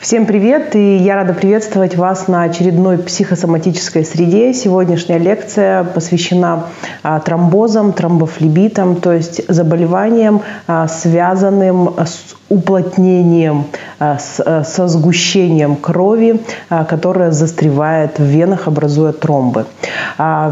Всем 0.00 0.24
привет, 0.24 0.74
и 0.76 0.96
я 0.96 1.14
рада 1.14 1.34
приветствовать 1.34 1.94
вас 1.94 2.26
на 2.26 2.44
очередной 2.44 2.96
психосоматической 2.96 4.02
среде. 4.02 4.54
Сегодняшняя 4.54 5.18
лекция 5.18 5.84
посвящена 5.84 6.68
а, 7.02 7.20
тромбозам, 7.20 7.92
тромбофлебитам, 7.92 8.96
то 8.96 9.12
есть 9.12 9.42
заболеваниям, 9.46 10.40
а, 10.66 10.88
связанным 10.88 11.90
с 11.98 12.34
уплотнением, 12.50 13.66
а, 14.00 14.18
а, 14.44 14.64
со 14.64 14.88
сгущением 14.88 15.76
крови, 15.76 16.40
а, 16.68 16.84
которая 16.84 17.30
застревает 17.30 18.18
в 18.18 18.24
венах, 18.24 18.66
образуя 18.66 19.12
тромбы. 19.12 19.66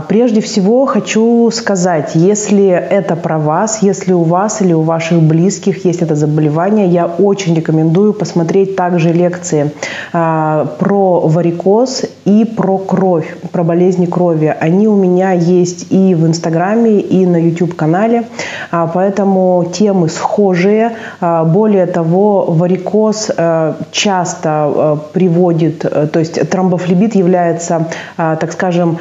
Прежде 0.08 0.40
всего 0.40 0.86
хочу 0.86 1.50
сказать, 1.50 2.12
если 2.14 2.68
это 2.68 3.16
про 3.16 3.38
вас, 3.38 3.82
если 3.82 4.12
у 4.12 4.22
вас 4.22 4.62
или 4.62 4.72
у 4.72 4.82
ваших 4.82 5.20
близких 5.20 5.84
есть 5.84 6.00
это 6.00 6.14
заболевание, 6.14 6.86
я 6.86 7.06
очень 7.06 7.54
рекомендую 7.54 8.12
посмотреть 8.14 8.76
также 8.76 9.12
лекции 9.12 9.72
про 10.12 11.20
варикоз 11.20 12.04
и 12.24 12.44
про 12.44 12.78
кровь, 12.78 13.36
про 13.52 13.62
болезни 13.62 14.06
крови. 14.06 14.54
Они 14.58 14.88
у 14.88 14.96
меня 14.96 15.32
есть 15.32 15.88
и 15.90 16.14
в 16.14 16.26
Инстаграме, 16.26 17.00
и 17.00 17.26
на 17.26 17.36
YouTube-канале, 17.36 18.24
поэтому 18.70 19.70
темы 19.72 20.08
схожие. 20.08 20.92
Более 21.20 21.87
того, 21.88 22.44
варикоз 22.44 23.30
э, 23.36 23.74
часто 23.90 24.48
э, 24.48 24.96
приводит, 25.12 25.84
э, 25.84 26.06
то 26.06 26.18
есть 26.18 26.50
тромбофлебит 26.50 27.14
является, 27.14 27.88
так 28.16 28.52
скажем, 28.52 28.98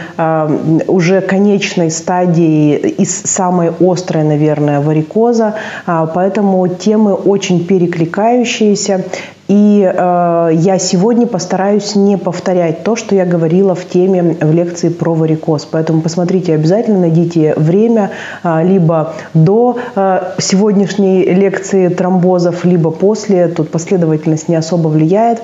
уже 0.87 1.21
конечной 1.21 1.91
стадией 1.91 2.75
и 2.75 3.05
самой 3.05 3.71
острой, 3.79 4.23
наверное, 4.23 4.79
варикоза, 4.79 5.55
поэтому 5.85 6.67
темы 6.67 7.13
очень 7.13 7.65
перекликающиеся. 7.65 9.03
И 9.47 9.81
э, 9.81 10.49
я 10.53 10.77
сегодня 10.77 11.25
постараюсь 11.25 11.95
не 11.95 12.17
повторять 12.17 12.83
то, 12.83 12.95
что 12.95 13.15
я 13.15 13.25
говорила 13.25 13.75
в 13.75 13.87
теме 13.87 14.35
в 14.41 14.51
лекции 14.51 14.89
про 14.89 15.13
варикоз. 15.13 15.65
Поэтому 15.65 16.01
посмотрите 16.01 16.53
обязательно, 16.53 16.99
найдите 16.99 17.53
время 17.55 18.11
э, 18.43 18.63
либо 18.65 19.13
до 19.33 19.77
э, 19.95 20.33
сегодняшней 20.39 21.23
лекции 21.23 21.87
тромбозов, 21.87 22.65
либо 22.65 22.91
после. 22.91 23.47
Тут 23.47 23.69
последовательность 23.69 24.49
не 24.49 24.55
особо 24.55 24.89
влияет. 24.89 25.41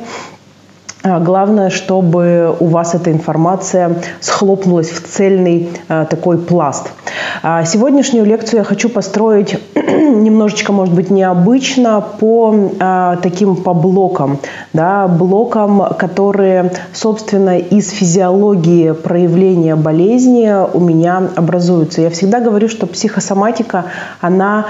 А, 1.06 1.20
главное, 1.20 1.70
чтобы 1.70 2.56
у 2.62 2.68
вас 2.68 2.96
эта 2.96 3.12
информация 3.12 3.98
схлопнулась 4.22 4.90
в 4.90 5.06
цельный 5.06 5.70
а, 5.90 6.06
такой 6.06 6.38
пласт. 6.38 6.92
А, 7.42 7.66
сегодняшнюю 7.66 8.26
лекцию 8.26 8.60
я 8.60 8.64
хочу 8.64 8.88
построить 8.88 9.60
немножечко, 9.76 10.72
может 10.72 10.96
быть, 10.96 11.10
необычно 11.10 12.02
по 12.02 12.56
таким 13.22 13.58
по 13.58 13.74
блокам, 13.74 14.40
да, 14.72 15.08
блокам, 15.08 15.94
которые, 15.98 16.72
собственно, 16.94 17.58
из 17.58 17.90
физиологии 17.90 18.92
проявления 18.92 19.76
болезни 19.76 20.54
у 20.74 20.80
меня 20.80 21.22
образуются. 21.36 22.02
Я 22.02 22.10
всегда 22.12 22.40
говорю, 22.40 22.70
что 22.70 22.88
психосоматика, 22.88 23.86
она 24.22 24.66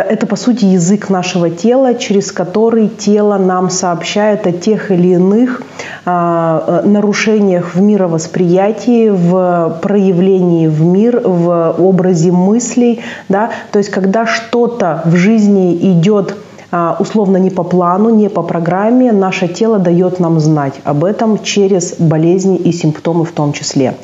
это, 0.00 0.26
по 0.26 0.36
сути, 0.36 0.64
язык 0.64 1.10
нашего 1.10 1.50
тела, 1.50 1.94
через 1.94 2.32
который 2.32 2.88
тело 2.88 3.38
нам 3.38 3.70
сообщает 3.70 4.46
о 4.46 4.52
тех 4.52 4.90
или 4.90 5.08
иных 5.08 5.62
а, 6.04 6.82
э, 6.84 6.88
нарушениях 6.88 7.74
в 7.74 7.80
мировосприятии, 7.80 9.10
в 9.10 9.78
проявлении 9.82 10.66
в 10.66 10.82
мир, 10.82 11.20
в 11.24 11.76
образе 11.78 12.32
мыслей. 12.32 13.00
Да? 13.28 13.50
То 13.72 13.78
есть, 13.78 13.90
когда 13.90 14.26
что-то 14.26 15.02
в 15.04 15.16
жизни 15.16 15.76
идет 15.92 16.34
а, 16.70 16.96
условно 16.98 17.36
не 17.36 17.50
по 17.50 17.62
плану, 17.62 18.10
не 18.10 18.28
по 18.28 18.42
программе, 18.42 19.12
наше 19.12 19.48
тело 19.48 19.78
дает 19.78 20.18
нам 20.18 20.40
знать 20.40 20.74
об 20.84 21.04
этом 21.04 21.42
через 21.42 21.94
болезни 21.98 22.56
и 22.56 22.72
симптомы 22.72 23.24
в 23.24 23.32
том 23.32 23.52
числе. 23.52 23.94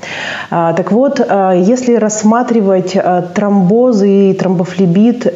А, 0.51 0.73
так 0.73 0.93
вот, 0.93 1.19
если 1.19 1.95
рассматривать 1.97 2.97
тромбозы 3.35 4.31
и 4.31 4.35
тромбофлебит 4.35 5.27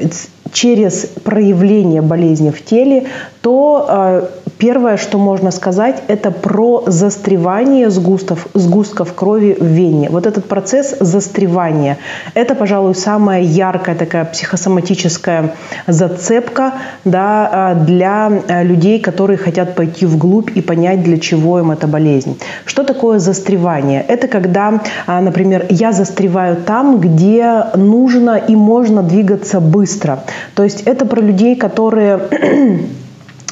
через 0.53 1.07
проявление 1.25 2.03
болезни 2.03 2.51
в 2.51 2.65
теле, 2.65 3.07
то 3.41 3.87
э, 3.89 4.27
первое, 4.59 4.97
что 4.97 5.19
можно 5.19 5.51
сказать, 5.51 6.03
это 6.09 6.31
про 6.31 6.85
застревание 6.87 7.91
сгустков, 7.91 8.47
сгустков 8.55 9.15
крови 9.15 9.57
в 9.59 9.65
вене. 9.65 10.09
Вот 10.11 10.27
этот 10.27 10.47
процесс 10.47 10.97
застревания– 11.01 11.99
это, 12.35 12.55
пожалуй, 12.55 12.95
самая 12.95 13.43
яркая 13.43 13.97
такая 13.97 14.25
психосоматическая 14.25 15.55
зацепка 15.87 16.75
да, 17.05 17.75
э, 17.75 17.85
для 17.85 18.31
э, 18.49 18.65
людей, 18.65 19.01
которые 19.01 19.37
хотят 19.37 19.75
пойти 19.75 20.07
вглубь 20.07 20.51
и 20.57 20.61
понять, 20.61 21.03
для 21.03 21.19
чего 21.19 21.59
им 21.59 21.71
эта 21.71 21.87
болезнь. 21.87 22.39
Что 22.65 22.85
такое 22.85 23.19
застревание? 23.19 24.05
Это 24.07 24.29
когда, 24.29 24.81
например, 25.07 25.67
я 25.71 25.93
застреваю 25.93 26.57
там, 26.57 27.01
где 27.01 27.65
нужно 27.75 28.37
и 28.37 28.57
можно 28.57 29.03
двигаться 29.03 29.61
быстро. 29.61 30.21
То 30.55 30.65
есть 30.65 30.83
это 30.83 31.07
про 31.07 31.21
людей, 31.21 31.57
которые 31.57 32.29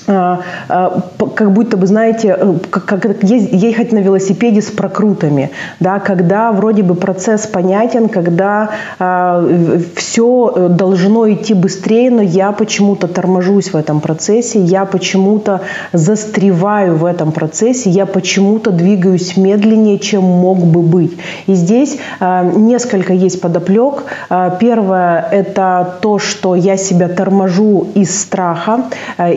как 0.06 1.52
будто 1.52 1.76
бы, 1.76 1.86
знаете, 1.86 2.36
э, 2.38 2.54
как, 2.70 2.84
как 2.84 3.22
ехать 3.22 3.92
на 3.92 3.98
велосипеде 3.98 4.60
с 4.60 4.70
прокрутами, 4.70 5.50
да, 5.80 5.98
когда 5.98 6.52
вроде 6.52 6.82
бы 6.82 6.94
процесс 6.94 7.46
понятен, 7.46 8.08
когда 8.08 8.70
э, 8.98 9.80
все 9.96 10.52
э, 10.54 10.68
должно 10.68 11.30
идти 11.32 11.54
быстрее, 11.54 12.10
но 12.10 12.22
я 12.22 12.52
почему-то 12.52 13.08
торможусь 13.08 13.72
в 13.72 13.76
этом 13.76 14.00
процессе, 14.00 14.60
я 14.60 14.84
почему-то 14.84 15.60
застреваю 15.92 16.96
в 16.96 17.04
этом 17.04 17.32
процессе, 17.32 17.90
я 17.90 18.06
почему-то 18.06 18.70
двигаюсь 18.70 19.36
медленнее, 19.36 19.98
чем 19.98 20.22
мог 20.24 20.58
бы 20.58 20.82
быть. 20.82 21.16
И 21.46 21.54
здесь 21.54 21.98
несколько 22.20 23.12
есть 23.12 23.40
подоплек. 23.40 24.04
Первое– 24.60 25.26
это 25.30 25.98
то, 26.00 26.18
что 26.18 26.54
я 26.54 26.76
себя 26.76 27.08
торможу 27.08 27.86
из 27.94 28.20
страха, 28.20 28.84
э, 29.18 29.32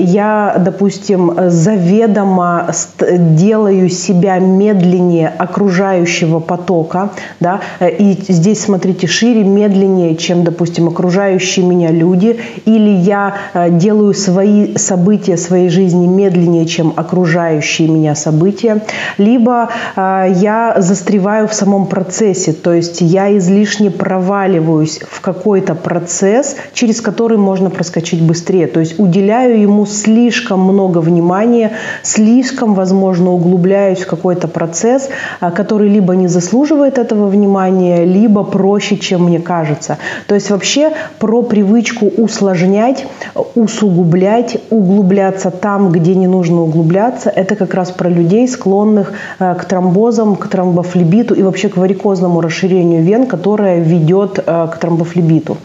допустим, 0.59 1.33
заведомо 1.49 2.69
делаю 2.99 3.89
себя 3.89 4.39
медленнее 4.39 5.27
окружающего 5.27 6.39
потока, 6.39 7.11
да, 7.39 7.61
и 7.81 8.17
здесь, 8.27 8.61
смотрите, 8.61 9.07
шире, 9.07 9.43
медленнее, 9.43 10.15
чем, 10.15 10.43
допустим, 10.43 10.87
окружающие 10.87 11.65
меня 11.65 11.91
люди, 11.91 12.39
или 12.65 12.89
я 12.89 13.35
э, 13.53 13.69
делаю 13.69 14.13
свои 14.13 14.75
события 14.77 15.37
своей 15.37 15.69
жизни 15.69 16.07
медленнее, 16.07 16.65
чем 16.65 16.93
окружающие 16.95 17.87
меня 17.87 18.15
события, 18.15 18.81
либо 19.17 19.69
э, 19.95 20.33
я 20.35 20.75
застреваю 20.79 21.47
в 21.47 21.53
самом 21.53 21.87
процессе, 21.87 22.53
то 22.53 22.73
есть 22.73 23.01
я 23.01 23.37
излишне 23.37 23.91
проваливаюсь 23.91 24.99
в 25.09 25.21
какой-то 25.21 25.75
процесс, 25.75 26.55
через 26.73 27.01
который 27.01 27.37
можно 27.37 27.69
проскочить 27.69 28.21
быстрее, 28.21 28.67
то 28.67 28.79
есть 28.79 28.99
уделяю 28.99 29.59
ему 29.59 29.85
слишком 29.85 30.44
слишком 30.45 30.59
много 30.59 30.99
внимания, 30.99 31.71
слишком, 32.03 32.75
возможно, 32.75 33.31
углубляюсь 33.31 34.01
в 34.01 34.07
какой-то 34.07 34.47
процесс, 34.47 35.09
а, 35.39 35.49
который 35.49 35.89
либо 35.89 36.15
не 36.15 36.27
заслуживает 36.27 36.99
этого 36.99 37.27
внимания, 37.27 38.05
либо 38.05 38.43
проще, 38.43 38.97
чем 38.97 39.25
мне 39.25 39.39
кажется. 39.39 39.97
То 40.27 40.35
есть 40.35 40.51
вообще 40.51 40.91
про 41.19 41.41
привычку 41.41 42.05
усложнять, 42.05 43.07
усугублять, 43.55 44.57
углубляться 44.69 45.49
там, 45.49 45.91
где 45.91 46.15
не 46.15 46.27
нужно 46.27 46.61
углубляться, 46.61 47.29
это 47.29 47.55
как 47.55 47.73
раз 47.73 47.91
про 47.91 48.09
людей, 48.09 48.47
склонных 48.47 49.13
а, 49.39 49.55
к 49.55 49.65
тромбозам, 49.65 50.35
к 50.35 50.47
тромбофлебиту 50.47 51.33
и 51.33 51.41
вообще 51.43 51.69
к 51.69 51.77
варикозному 51.77 52.41
расширению 52.41 53.03
вен, 53.03 53.25
которое 53.25 53.79
ведет 53.79 54.39
а, 54.45 54.67
к 54.67 54.77
тромбофлебиту. 54.77 55.57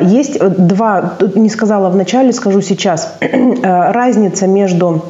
Есть 0.00 0.38
два, 0.38 1.14
не 1.34 1.50
сказала 1.50 1.90
вначале, 1.90 2.32
скажу 2.32 2.62
сейчас, 2.62 3.18
разница 4.06 4.46
между 4.46 5.02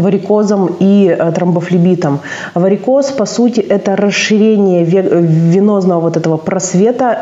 варикозом 0.00 0.76
и 0.80 1.06
э, 1.08 1.32
тромбофлебитом. 1.32 2.20
Варикоз, 2.54 3.10
по 3.10 3.26
сути, 3.26 3.60
это 3.60 3.96
расширение 3.96 4.84
венозного 4.84 6.00
вот 6.00 6.16
этого 6.16 6.36
просвета, 6.36 7.18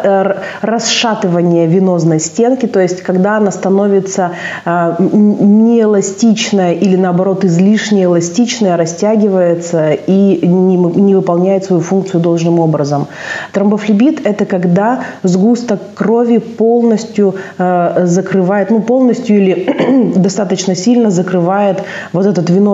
э, 0.63 0.67
расшатывание 0.67 1.67
венозной 1.67 2.21
стенки, 2.21 2.67
то 2.67 2.81
есть 2.81 3.03
когда 3.03 3.37
она 3.37 3.51
становится 3.51 4.33
э, 4.65 4.95
неэластичная 5.01 6.73
или 6.75 6.97
наоборот 6.97 7.45
излишне 7.45 8.05
эластичная, 8.05 8.77
растягивается 8.77 9.93
и 9.93 10.47
не, 10.47 11.15
выполняет 11.15 11.65
свою 11.65 11.83
функцию 11.83 12.21
должным 12.21 12.61
образом. 12.61 13.07
Тромбофлебит– 13.53 14.21
это 14.25 14.45
когда 14.45 15.01
сгусток 15.23 15.81
крови 15.95 16.39
полностью 16.39 17.35
закрывает, 17.59 18.71
ну 18.71 18.81
полностью 18.81 19.37
или 19.37 20.13
достаточно 20.17 20.75
сильно 20.75 21.11
закрывает 21.11 21.83
вот 22.13 22.27
этот 22.27 22.51
венозный 22.51 22.66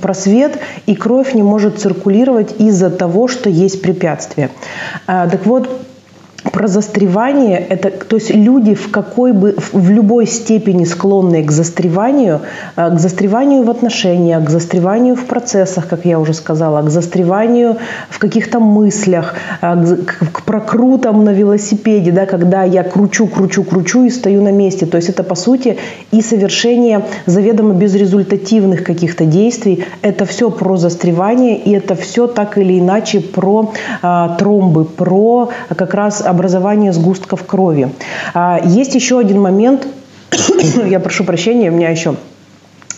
просвет, 0.00 0.58
и 0.86 0.94
кровь 0.94 1.34
не 1.34 1.42
может 1.42 1.78
циркулировать 1.78 2.60
из-за 2.60 2.90
того, 2.90 3.28
что 3.28 3.48
есть 3.48 3.82
препятствие. 3.82 4.50
А, 5.06 5.28
так 5.28 5.46
вот, 5.46 5.68
про 6.50 6.66
застревание, 6.66 7.58
это, 7.58 7.90
то 7.90 8.16
есть 8.16 8.30
люди 8.30 8.74
в 8.74 8.90
какой 8.90 9.32
бы, 9.32 9.54
в 9.72 9.90
любой 9.90 10.26
степени 10.26 10.84
склонные 10.84 11.44
к 11.44 11.52
застреванию, 11.52 12.40
э, 12.76 12.90
к 12.96 12.98
застреванию 12.98 13.62
в 13.62 13.70
отношениях, 13.70 14.44
к 14.44 14.50
застреванию 14.50 15.14
в 15.14 15.24
процессах, 15.26 15.88
как 15.88 16.04
я 16.04 16.18
уже 16.18 16.34
сказала, 16.34 16.82
к 16.82 16.90
застреванию 16.90 17.76
в 18.10 18.18
каких-то 18.18 18.58
мыслях, 18.58 19.34
э, 19.60 19.96
к 20.32 20.42
прокрутам 20.42 21.24
на 21.24 21.30
велосипеде, 21.30 22.10
да, 22.10 22.26
когда 22.26 22.64
я 22.64 22.82
кручу, 22.82 23.28
кручу, 23.28 23.62
кручу 23.62 24.04
и 24.04 24.10
стою 24.10 24.42
на 24.42 24.50
месте. 24.50 24.86
То 24.86 24.96
есть 24.96 25.08
это, 25.08 25.22
по 25.22 25.36
сути, 25.36 25.76
и 26.10 26.22
совершение 26.22 27.04
заведомо 27.26 27.74
безрезультативных 27.74 28.82
каких-то 28.82 29.24
действий. 29.24 29.84
Это 30.02 30.24
все 30.24 30.50
про 30.50 30.76
застревание, 30.76 31.56
и 31.56 31.70
это 31.72 31.94
все 31.94 32.26
так 32.26 32.58
или 32.58 32.80
иначе 32.80 33.20
про 33.20 33.72
а, 34.02 34.36
тромбы, 34.36 34.84
про 34.84 35.50
как 35.76 35.94
раз 35.94 36.22
образование 36.32 36.92
сгустков 36.92 37.44
крови. 37.44 37.90
А, 38.34 38.60
есть 38.64 38.94
еще 38.94 39.18
один 39.18 39.40
момент, 39.40 39.86
я 40.86 40.98
прошу 40.98 41.24
прощения, 41.24 41.70
у 41.70 41.74
меня 41.74 41.90
еще 41.90 42.16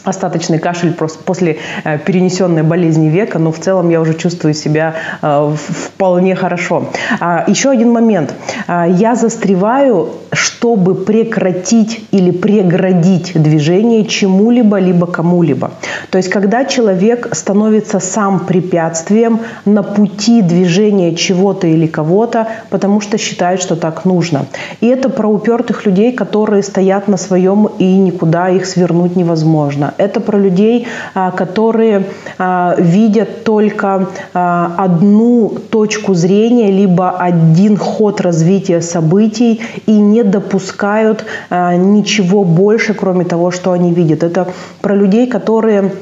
остаточный 0.05 0.59
кашель 0.59 0.95
после 1.25 1.59
э, 1.85 1.99
перенесенной 1.99 2.63
болезни 2.63 3.09
века, 3.09 3.39
но 3.39 3.51
в 3.51 3.59
целом 3.59 3.91
я 3.91 4.01
уже 4.01 4.15
чувствую 4.15 4.55
себя 4.55 4.95
э, 5.23 5.55
вполне 5.57 6.35
хорошо. 6.35 6.91
А, 7.21 7.45
еще 7.47 7.71
один 7.71 7.91
момент. 7.91 8.35
А, 8.67 8.87
я 8.87 9.15
застреваю, 9.15 10.11
чтобы 10.33 10.95
прекратить 10.95 12.05
или 12.11 12.31
преградить 12.31 13.33
движение 13.35 14.05
чему-либо, 14.05 14.79
либо 14.79 15.07
кому-либо. 15.07 15.71
То 16.11 16.19
есть, 16.19 16.31
когда 16.31 16.65
человек 16.65 17.29
становится 17.33 18.01
сам 18.01 18.41
препятствием 18.41 19.41
на 19.65 19.83
пути 19.83 20.43
движения 20.43 21.15
чего-то 21.15 21.67
или 21.67 21.87
кого-то, 21.87 22.49
потому 22.71 23.01
что 23.01 23.19
считает, 23.19 23.63
что 23.63 23.77
так 23.77 24.05
нужно. 24.05 24.47
И 24.81 24.87
это 24.87 25.09
про 25.09 25.29
упертых 25.29 25.87
людей, 25.87 26.13
которые 26.13 26.63
стоят 26.63 27.09
на 27.09 27.17
своем 27.17 27.69
и 27.79 27.97
никуда 27.97 28.49
их 28.49 28.67
свернуть 28.67 29.17
невозможно. 29.17 29.94
Это 29.97 30.21
про 30.21 30.39
людей, 30.39 30.87
а, 31.15 31.31
которые 31.31 32.05
а, 32.39 32.75
видят 32.79 33.45
только 33.45 34.09
а, 34.33 34.75
одну 34.79 35.55
точку 35.71 36.15
зрения, 36.15 36.71
либо 36.71 37.11
один 37.11 37.77
ход 37.77 38.21
развития 38.21 38.81
событий 38.81 39.61
и 39.87 39.93
не 39.93 40.23
допускают 40.23 41.25
ничего 41.51 42.45
больше, 42.45 42.95
кроме 42.95 43.25
того, 43.25 43.51
что 43.51 43.73
они 43.73 43.93
видят. 43.93 44.23
Это 44.23 44.49
про 44.81 44.95
людей, 44.95 45.27
которые 45.27 45.93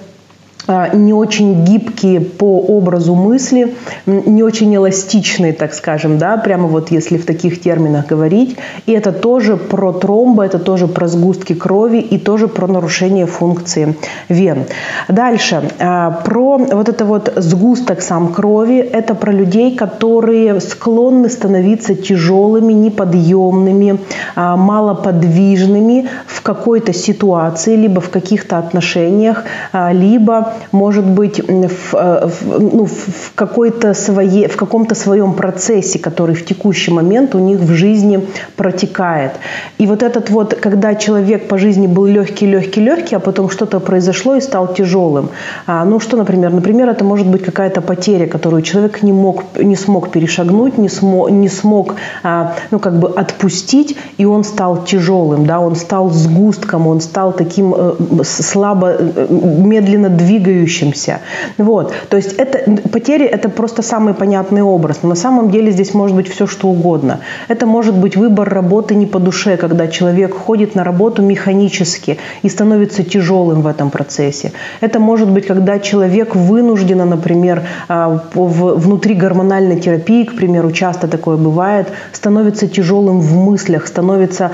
не 0.68 1.12
очень 1.12 1.64
гибкие 1.64 2.20
по 2.20 2.60
образу 2.60 3.14
мысли, 3.14 3.74
не 4.06 4.42
очень 4.42 4.74
эластичные, 4.74 5.52
так 5.52 5.74
скажем, 5.74 6.18
да, 6.18 6.36
прямо 6.36 6.68
вот 6.68 6.90
если 6.90 7.16
в 7.16 7.26
таких 7.26 7.60
терминах 7.60 8.06
говорить. 8.06 8.56
И 8.86 8.92
это 8.92 9.12
тоже 9.12 9.56
про 9.56 9.92
тромбы, 9.92 10.44
это 10.44 10.58
тоже 10.58 10.86
про 10.86 11.08
сгустки 11.08 11.54
крови 11.54 11.98
и 11.98 12.18
тоже 12.18 12.48
про 12.48 12.66
нарушение 12.66 13.26
функции 13.26 13.96
вен. 14.28 14.64
Дальше, 15.08 15.62
а, 15.78 16.10
про 16.10 16.58
вот 16.58 16.88
это 16.88 17.04
вот 17.04 17.32
сгусток 17.36 18.02
сам 18.02 18.32
крови, 18.32 18.78
это 18.78 19.14
про 19.14 19.32
людей, 19.32 19.74
которые 19.74 20.60
склонны 20.60 21.28
становиться 21.28 21.94
тяжелыми, 21.94 22.72
неподъемными, 22.72 23.98
а, 24.36 24.56
малоподвижными 24.56 26.08
в 26.26 26.42
какой-то 26.42 26.92
ситуации, 26.92 27.76
либо 27.76 28.00
в 28.00 28.10
каких-то 28.10 28.58
отношениях, 28.58 29.44
либо 29.92 30.51
может 30.72 31.04
быть, 31.04 31.40
в, 31.40 31.94
э, 31.94 32.28
в, 32.28 32.60
ну, 32.60 32.86
в, 32.86 33.32
какой-то 33.34 33.94
своей, 33.94 34.48
в 34.48 34.56
каком-то 34.56 34.94
своем 34.94 35.34
процессе, 35.34 35.98
который 35.98 36.34
в 36.34 36.44
текущий 36.44 36.90
момент 36.90 37.34
у 37.34 37.38
них 37.38 37.58
в 37.58 37.72
жизни 37.72 38.26
протекает. 38.56 39.32
И 39.78 39.86
вот 39.86 40.02
этот 40.02 40.30
вот, 40.30 40.54
когда 40.54 40.94
человек 40.94 41.48
по 41.48 41.58
жизни 41.58 41.86
был 41.86 42.06
легкий, 42.06 42.46
легкий, 42.46 42.80
легкий, 42.80 43.16
а 43.16 43.20
потом 43.20 43.50
что-то 43.50 43.80
произошло 43.80 44.36
и 44.36 44.40
стал 44.40 44.74
тяжелым. 44.74 45.28
А, 45.66 45.84
ну 45.84 46.00
что, 46.00 46.16
например? 46.16 46.52
Например, 46.52 46.88
это 46.88 47.04
может 47.04 47.26
быть 47.26 47.42
какая-то 47.42 47.80
потеря, 47.80 48.26
которую 48.26 48.62
человек 48.62 49.02
не, 49.02 49.12
мог, 49.12 49.42
не 49.56 49.76
смог 49.76 50.10
перешагнуть, 50.10 50.78
не 50.78 50.88
смог, 50.88 51.30
не 51.30 51.48
смог 51.48 51.94
а, 52.22 52.54
ну, 52.70 52.78
как 52.78 52.98
бы 52.98 53.08
отпустить, 53.08 53.96
и 54.18 54.24
он 54.24 54.44
стал 54.44 54.84
тяжелым, 54.84 55.46
да, 55.46 55.60
он 55.60 55.76
стал 55.76 56.10
сгустком, 56.10 56.86
он 56.86 57.00
стал 57.00 57.32
таким 57.32 57.74
э, 57.76 57.94
слабо, 58.24 58.96
э, 58.98 59.26
медленно 59.30 60.08
двигающимся 60.08 60.41
двигающимся. 60.42 61.20
Вот. 61.58 61.92
То 62.08 62.16
есть 62.16 62.32
это, 62.32 62.88
потери– 62.88 63.26
это 63.32 63.48
просто 63.48 63.82
самый 63.82 64.14
понятный 64.14 64.62
образ. 64.62 64.98
Но 65.02 65.08
на 65.08 65.14
самом 65.14 65.50
деле 65.50 65.72
здесь 65.72 65.94
может 65.94 66.16
быть 66.16 66.28
все, 66.28 66.46
что 66.46 66.68
угодно. 66.68 67.20
Это 67.48 67.66
может 67.66 67.94
быть 67.94 68.16
выбор 68.16 68.48
работы 68.48 68.94
не 68.94 69.06
по 69.06 69.18
душе, 69.18 69.56
когда 69.56 69.88
человек 69.88 70.34
ходит 70.34 70.74
на 70.74 70.84
работу 70.84 71.22
механически 71.22 72.18
и 72.42 72.48
становится 72.48 73.02
тяжелым 73.02 73.62
в 73.62 73.66
этом 73.66 73.90
процессе. 73.90 74.52
Это 74.80 74.98
может 74.98 75.30
быть, 75.30 75.46
когда 75.46 75.78
человек 75.78 76.34
вынужденно, 76.34 77.04
например, 77.04 77.62
а, 77.88 78.22
внутри 78.34 79.14
гормональной 79.14 79.80
терапии, 79.80 80.24
к 80.24 80.36
примеру, 80.36 80.72
часто 80.72 81.08
такое 81.08 81.36
бывает, 81.36 81.88
становится 82.12 82.66
тяжелым 82.66 83.20
в 83.20 83.36
мыслях, 83.36 83.86
становится, 83.86 84.50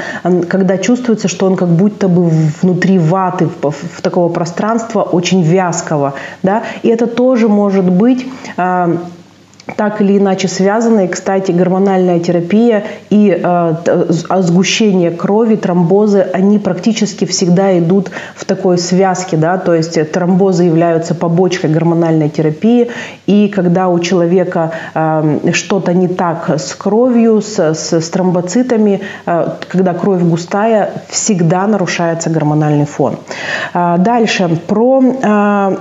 когда 0.49 0.79
чувствуется, 0.79 1.29
что 1.29 1.47
он 1.47 1.57
как 1.57 1.69
будто 1.69 2.09
бы 2.09 2.29
внутри 2.63 2.99
ваты, 2.99 3.49
в 3.63 4.03
такого 4.03 4.29
пространства 4.29 5.03
очень 5.03 5.43
вяз 5.43 5.78
ласково. 5.79 6.15
Да? 6.43 6.63
И 6.83 6.89
это 6.89 7.07
тоже 7.07 7.49
может 7.49 7.85
быть 7.85 8.27
а, 8.57 8.99
так 9.77 10.01
или 10.01 10.19
иначе 10.19 10.49
связаны. 10.49 11.05
И, 11.05 11.09
кстати, 11.09 11.53
гормональная 11.53 12.21
терапия 12.21 12.85
и 13.11 13.41
э, 13.43 13.75
сгущение 14.41 15.11
крови, 15.11 15.57
тромбозы, 15.57 16.21
они 16.33 16.59
практически 16.59 17.25
всегда 17.25 17.79
идут 17.79 18.11
в 18.35 18.45
такой 18.45 18.79
связке. 18.79 19.37
Да? 19.37 19.59
То 19.59 19.75
есть 19.75 19.99
тромбозы 20.13 20.65
являются 20.65 21.15
побочкой 21.15 21.71
гормональной 21.71 22.29
терапии. 22.29 22.91
И 23.27 23.49
когда 23.49 23.89
у 23.89 23.99
человека 23.99 24.73
э, 24.95 25.53
что-то 25.53 25.93
не 25.95 26.09
так 26.09 26.51
с 26.51 26.75
кровью, 26.75 27.41
с, 27.41 27.59
с, 27.59 27.93
с 27.93 28.11
тромбоцитами, 28.11 29.01
э, 29.27 29.49
когда 29.69 29.95
кровь 29.95 30.23
густая, 30.23 30.91
всегда 31.09 31.67
нарушается 31.67 32.31
гормональный 32.31 32.87
фон. 32.87 33.17
Э, 33.75 33.97
дальше 33.99 34.49
про... 34.67 35.03
Э, 35.23 35.77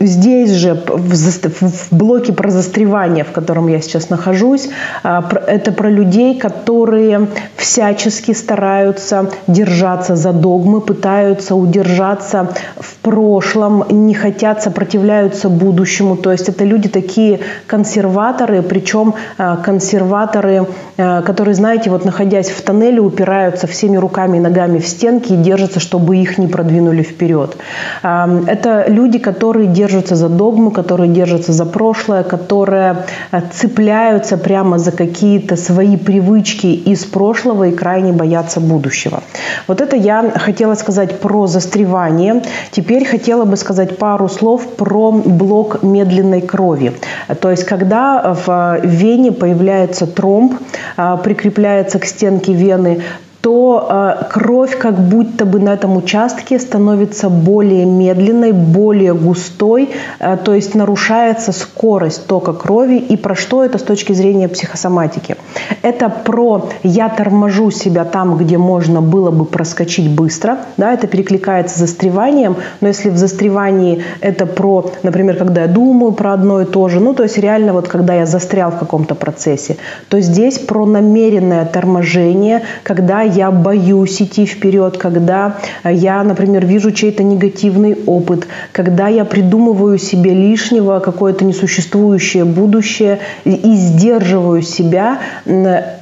здесь 0.00 0.50
же 0.50 0.74
в, 0.74 1.14
в 1.14 1.92
блоке 1.92 2.32
про 2.32 2.50
застревание, 2.50 3.24
в 3.24 3.32
котором 3.32 3.68
я 3.68 3.80
сейчас 3.80 4.10
нахожусь, 4.10 4.68
а, 5.02 5.24
это 5.46 5.72
про 5.72 5.88
людей, 5.88 6.38
которые 6.38 7.28
всячески 7.56 8.32
стараются 8.32 9.30
держаться 9.46 10.16
за 10.16 10.32
догмы, 10.32 10.80
пытаются 10.80 11.54
удержаться 11.54 12.48
в 12.78 12.96
прошлом, 12.96 13.84
не 13.90 14.14
хотят, 14.14 14.62
сопротивляются 14.62 15.48
будущему. 15.48 16.16
То 16.16 16.32
есть 16.32 16.48
это 16.48 16.64
люди 16.64 16.88
такие 16.88 17.40
консерваторы, 17.66 18.62
причем 18.62 19.14
а, 19.38 19.56
консерваторы, 19.56 20.66
а, 20.96 21.22
которые, 21.22 21.54
знаете, 21.54 21.90
вот 21.90 22.04
находясь 22.04 22.50
в 22.50 22.62
тоннеле, 22.62 23.00
упираются 23.00 23.66
всеми 23.66 23.96
руками 23.96 24.38
и 24.38 24.40
ногами 24.40 24.78
в 24.78 24.86
стенки 24.86 25.32
и 25.32 25.36
держатся, 25.36 25.80
чтобы 25.80 26.16
их 26.16 26.38
не 26.38 26.46
продвинули 26.46 27.02
вперед. 27.02 27.56
Это 28.02 28.84
люди, 28.88 29.03
люди, 29.04 29.18
которые 29.18 29.66
держатся 29.66 30.16
за 30.16 30.28
догмы, 30.28 30.70
которые 30.70 31.08
держатся 31.08 31.52
за 31.52 31.66
прошлое, 31.66 32.22
которые 32.22 32.96
э, 33.32 33.40
цепляются 33.52 34.36
прямо 34.38 34.78
за 34.78 34.92
какие-то 34.92 35.56
свои 35.56 35.96
привычки 35.96 36.66
из 36.66 37.04
прошлого 37.04 37.64
и 37.64 37.72
крайне 37.72 38.12
боятся 38.12 38.60
будущего. 38.60 39.22
Вот 39.68 39.80
это 39.80 39.96
я 39.96 40.30
хотела 40.36 40.74
сказать 40.74 41.20
про 41.20 41.46
застревание. 41.46 42.42
Теперь 42.70 43.04
хотела 43.04 43.44
бы 43.44 43.56
сказать 43.56 43.98
пару 43.98 44.28
слов 44.28 44.66
про 44.76 45.12
блок 45.12 45.82
медленной 45.82 46.40
крови. 46.40 46.92
То 47.40 47.50
есть, 47.50 47.64
когда 47.64 48.34
в 48.46 48.80
вене 48.82 49.32
появляется 49.32 50.06
тромб, 50.06 50.54
э, 50.96 51.16
прикрепляется 51.22 51.98
к 51.98 52.06
стенке 52.06 52.54
вены, 52.54 53.02
то 53.44 53.86
э, 53.90 54.24
кровь 54.30 54.78
как 54.78 54.98
будто 54.98 55.44
бы 55.44 55.58
на 55.58 55.74
этом 55.74 55.98
участке 55.98 56.58
становится 56.58 57.28
более 57.28 57.84
медленной, 57.84 58.52
более 58.52 59.12
густой, 59.12 59.90
э, 60.18 60.38
то 60.42 60.54
есть 60.54 60.74
нарушается 60.74 61.52
скорость 61.52 62.26
тока 62.26 62.54
крови. 62.54 62.96
И 62.96 63.18
про 63.18 63.34
что 63.34 63.62
это 63.62 63.76
с 63.76 63.82
точки 63.82 64.14
зрения 64.14 64.48
психосоматики? 64.48 65.36
Это 65.82 66.08
про 66.08 66.70
«я 66.82 67.10
торможу 67.10 67.70
себя 67.70 68.06
там, 68.06 68.38
где 68.38 68.56
можно 68.56 69.02
было 69.02 69.30
бы 69.30 69.44
проскочить 69.44 70.08
быстро», 70.08 70.56
да, 70.78 70.94
это 70.94 71.06
перекликается 71.06 71.78
застреванием, 71.78 72.56
но 72.80 72.88
если 72.88 73.10
в 73.10 73.18
застревании 73.18 74.04
это 74.22 74.46
про, 74.46 74.90
например, 75.02 75.36
когда 75.36 75.62
я 75.62 75.68
думаю 75.68 76.12
про 76.12 76.32
одно 76.32 76.62
и 76.62 76.64
то 76.64 76.88
же, 76.88 76.98
ну, 76.98 77.12
то 77.12 77.24
есть 77.24 77.36
реально 77.36 77.74
вот 77.74 77.88
когда 77.88 78.14
я 78.14 78.24
застрял 78.24 78.70
в 78.70 78.78
каком-то 78.78 79.14
процессе, 79.14 79.76
то 80.08 80.18
здесь 80.22 80.58
про 80.58 80.86
намеренное 80.86 81.66
торможение, 81.66 82.62
когда 82.84 83.20
я 83.34 83.50
боюсь 83.50 84.20
идти 84.22 84.46
вперед, 84.46 84.96
когда 84.96 85.56
я, 85.84 86.22
например, 86.22 86.64
вижу 86.66 86.92
чей-то 86.92 87.22
негативный 87.22 87.96
опыт, 88.06 88.46
когда 88.72 89.08
я 89.08 89.24
придумываю 89.24 89.98
себе 89.98 90.32
лишнего 90.32 91.00
какое-то 91.00 91.44
несуществующее 91.44 92.44
будущее 92.44 93.18
и 93.44 93.74
сдерживаю 93.74 94.62
себя 94.62 95.18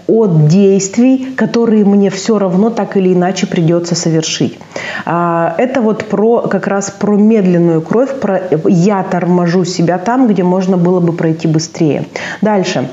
от 0.09 0.49
действий, 0.49 1.29
которые 1.37 1.85
мне 1.85 2.11
все 2.11 2.39
равно 2.39 2.71
так 2.71 2.97
или 2.97 3.15
иначе 3.15 3.47
придется 3.47 3.95
совершить. 3.95 4.59
А, 5.07 5.55
это 5.59 5.81
вот 5.81 6.05
про, 6.05 6.43
как 6.43 6.67
раз 6.67 6.91
про 6.91 7.17
медленную 7.17 7.81
кровь, 7.81 8.11
про 8.21 8.41
я 8.67 9.03
торможу 9.03 9.65
себя 9.65 9.99
там, 9.99 10.29
где 10.29 10.43
можно 10.43 10.77
было 10.77 11.01
бы 11.01 11.13
пройти 11.13 11.49
быстрее. 11.49 12.05
Дальше 12.41 12.89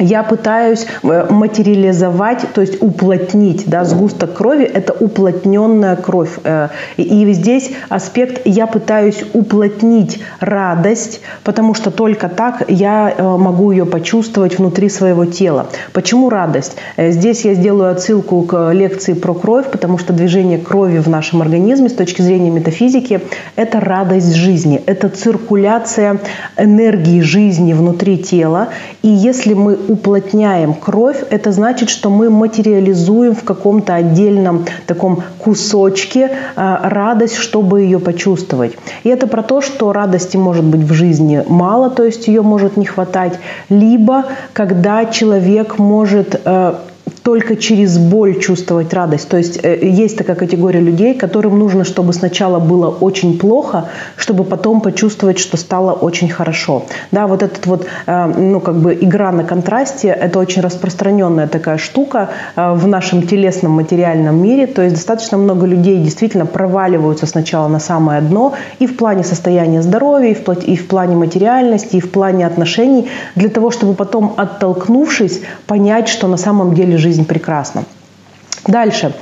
я 0.00 0.22
пытаюсь 0.22 0.86
э, 1.02 1.26
материализовать, 1.30 2.46
то 2.54 2.62
есть 2.62 2.82
уплотнить, 2.82 3.68
да, 3.68 3.84
сгусток 3.84 4.34
крови– 4.34 4.64
это 4.74 4.92
уплотненная 4.92 5.96
кровь. 5.96 6.38
Э, 6.42 6.68
и 6.96 7.30
здесь 7.32 7.70
аспект 7.88 8.40
«я 8.46 8.66
пытаюсь 8.66 9.22
уплотнить 9.34 10.20
радость», 10.40 11.20
потому 11.44 11.74
что 11.74 11.90
только 11.90 12.28
так 12.28 12.64
я 12.68 13.14
э, 13.16 13.22
могу 13.22 13.70
ее 13.70 13.84
почувствовать 13.84 14.58
внутри 14.58 14.88
своего 14.88 15.26
тела. 15.26 15.66
Почему 15.92 16.30
радость? 16.30 16.76
Здесь 16.96 17.44
я 17.44 17.54
сделаю 17.54 17.92
отсылку 17.92 18.42
к 18.42 18.72
лекции 18.72 19.12
про 19.12 19.34
кровь, 19.34 19.70
потому 19.70 19.98
что 19.98 20.12
движение 20.12 20.58
крови 20.58 20.98
в 20.98 21.08
нашем 21.08 21.42
организме 21.42 21.88
с 21.88 21.94
точки 21.94 22.22
зрения 22.22 22.50
метафизики– 22.50 23.20
это 23.56 23.80
радость 23.80 24.34
жизни, 24.34 24.82
это 24.86 25.08
циркуляция 25.08 26.18
энергии 26.56 27.20
жизни 27.20 27.74
внутри 27.74 28.16
тела. 28.16 28.68
И 29.02 29.08
если 29.08 29.54
мы 29.54 29.76
уплотняем 29.90 30.72
кровь, 30.72 31.24
это 31.30 31.50
значит, 31.50 31.90
что 31.90 32.10
мы 32.10 32.30
материализуем 32.30 33.34
в 33.34 33.42
каком-то 33.42 33.94
отдельном 33.96 34.64
таком 34.86 35.24
кусочке 35.38 36.30
а, 36.54 36.88
радость, 36.88 37.34
чтобы 37.34 37.80
ее 37.82 37.98
почувствовать. 37.98 38.76
И 39.02 39.08
это 39.08 39.26
про 39.26 39.42
то, 39.42 39.60
что 39.60 39.92
радости 39.92 40.36
может 40.36 40.64
быть 40.64 40.82
в 40.82 40.92
жизни 40.92 41.44
мало, 41.48 41.90
то 41.90 42.04
есть 42.04 42.28
ее 42.28 42.42
может 42.42 42.76
не 42.76 42.86
хватать, 42.86 43.40
либо 43.68 44.26
когда 44.52 45.06
человек 45.06 45.78
может 45.78 46.40
э, 46.44 46.74
только 47.22 47.56
через 47.56 47.98
боль 47.98 48.38
чувствовать 48.38 48.94
радость. 48.94 49.28
То 49.28 49.36
есть 49.36 49.60
э, 49.62 49.78
есть 49.82 50.16
такая 50.16 50.36
категория 50.36 50.80
людей, 50.80 51.14
которым 51.14 51.58
нужно, 51.58 51.84
чтобы 51.84 52.12
сначала 52.12 52.58
было 52.58 52.88
очень 52.88 53.38
плохо, 53.38 53.88
чтобы 54.16 54.44
потом 54.44 54.80
почувствовать, 54.80 55.38
что 55.38 55.56
стало 55.56 55.92
очень 55.92 56.28
хорошо. 56.28 56.84
Да, 57.10 57.26
вот 57.26 57.42
этот 57.42 57.66
вот, 57.66 57.86
э, 58.06 58.26
ну, 58.26 58.60
как 58.60 58.76
бы 58.76 58.94
игра 58.94 59.32
на 59.32 59.44
контрасте, 59.44 60.08
это 60.08 60.38
очень 60.38 60.62
распространенная 60.62 61.46
такая 61.46 61.78
штука 61.78 62.30
э, 62.56 62.72
в 62.72 62.86
нашем 62.86 63.22
телесном 63.22 63.72
материальном 63.72 64.42
мире. 64.42 64.66
То 64.66 64.82
есть 64.82 64.94
достаточно 64.94 65.38
много 65.38 65.66
людей 65.66 65.98
действительно 65.98 66.46
проваливаются 66.46 67.26
сначала 67.26 67.68
на 67.68 67.80
самое 67.80 68.22
дно 68.22 68.54
и 68.78 68.86
в 68.86 68.96
плане 68.96 69.24
состояния 69.24 69.82
здоровья, 69.82 70.34
и 70.66 70.76
в 70.76 70.86
плане 70.88 71.16
материальности, 71.16 71.96
и 71.96 72.00
в 72.00 72.10
плане 72.10 72.46
отношений, 72.46 73.08
для 73.34 73.48
того, 73.48 73.70
чтобы 73.70 73.94
потом, 73.94 74.32
оттолкнувшись, 74.36 75.42
понять, 75.66 76.08
что 76.08 76.26
на 76.28 76.36
самом 76.36 76.74
деле 76.74 76.96
жизнь 76.96 77.09
жизнь 77.10 77.24
прекрасна. 77.24 77.84
Дальше. 78.66 79.14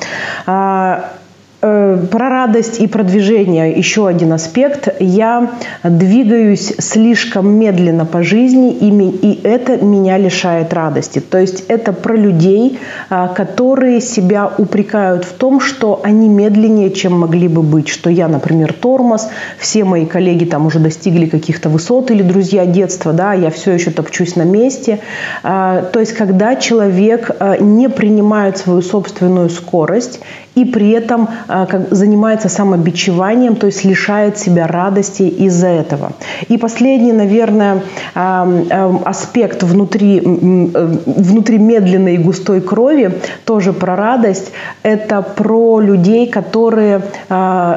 Э, 1.60 1.98
про 2.12 2.28
радость 2.28 2.78
и 2.78 2.86
продвижение 2.86 3.72
еще 3.72 4.06
один 4.06 4.32
аспект. 4.32 4.94
Я 5.00 5.54
двигаюсь 5.82 6.72
слишком 6.78 7.50
медленно 7.50 8.06
по 8.06 8.22
жизни, 8.22 8.72
и 8.72 9.40
это 9.42 9.76
меня 9.84 10.18
лишает 10.18 10.72
радости. 10.72 11.18
То 11.18 11.38
есть 11.38 11.64
это 11.66 11.92
про 11.92 12.14
людей, 12.14 12.78
а, 13.10 13.26
которые 13.26 14.00
себя 14.00 14.52
упрекают 14.56 15.24
в 15.24 15.32
том, 15.32 15.58
что 15.58 16.00
они 16.04 16.28
медленнее, 16.28 16.92
чем 16.92 17.18
могли 17.18 17.48
бы 17.48 17.62
быть. 17.62 17.88
Что 17.88 18.08
я, 18.08 18.28
например, 18.28 18.72
тормоз, 18.72 19.28
все 19.58 19.82
мои 19.82 20.06
коллеги 20.06 20.44
там 20.44 20.64
уже 20.66 20.78
достигли 20.78 21.26
каких-то 21.26 21.68
высот 21.68 22.12
или 22.12 22.22
друзья 22.22 22.66
детства, 22.66 23.12
да, 23.12 23.32
я 23.32 23.50
все 23.50 23.72
еще 23.72 23.90
топчусь 23.90 24.36
на 24.36 24.42
месте. 24.42 25.00
А, 25.42 25.82
то 25.82 25.98
есть 25.98 26.12
когда 26.12 26.54
человек 26.54 27.32
а, 27.40 27.56
не 27.56 27.88
принимает 27.88 28.58
свою 28.58 28.80
собственную 28.80 29.50
скорость 29.50 30.20
и 30.58 30.64
при 30.64 30.90
этом 30.90 31.28
а, 31.46 31.68
занимается 31.90 32.48
самобичеванием, 32.48 33.54
то 33.54 33.66
есть 33.66 33.84
лишает 33.84 34.38
себя 34.38 34.66
радости 34.66 35.22
из-за 35.22 35.68
этого. 35.68 36.12
И 36.48 36.58
последний, 36.58 37.12
наверное, 37.12 37.82
а, 38.14 38.48
а, 38.70 39.00
аспект 39.04 39.62
внутри, 39.62 40.20
внутри 40.20 41.58
медленной 41.58 42.14
и 42.14 42.18
густой 42.18 42.60
крови, 42.60 43.20
тоже 43.44 43.72
про 43.72 43.94
радость, 43.94 44.50
это 44.82 45.22
про 45.22 45.80
людей, 45.80 46.26
которые 46.26 47.02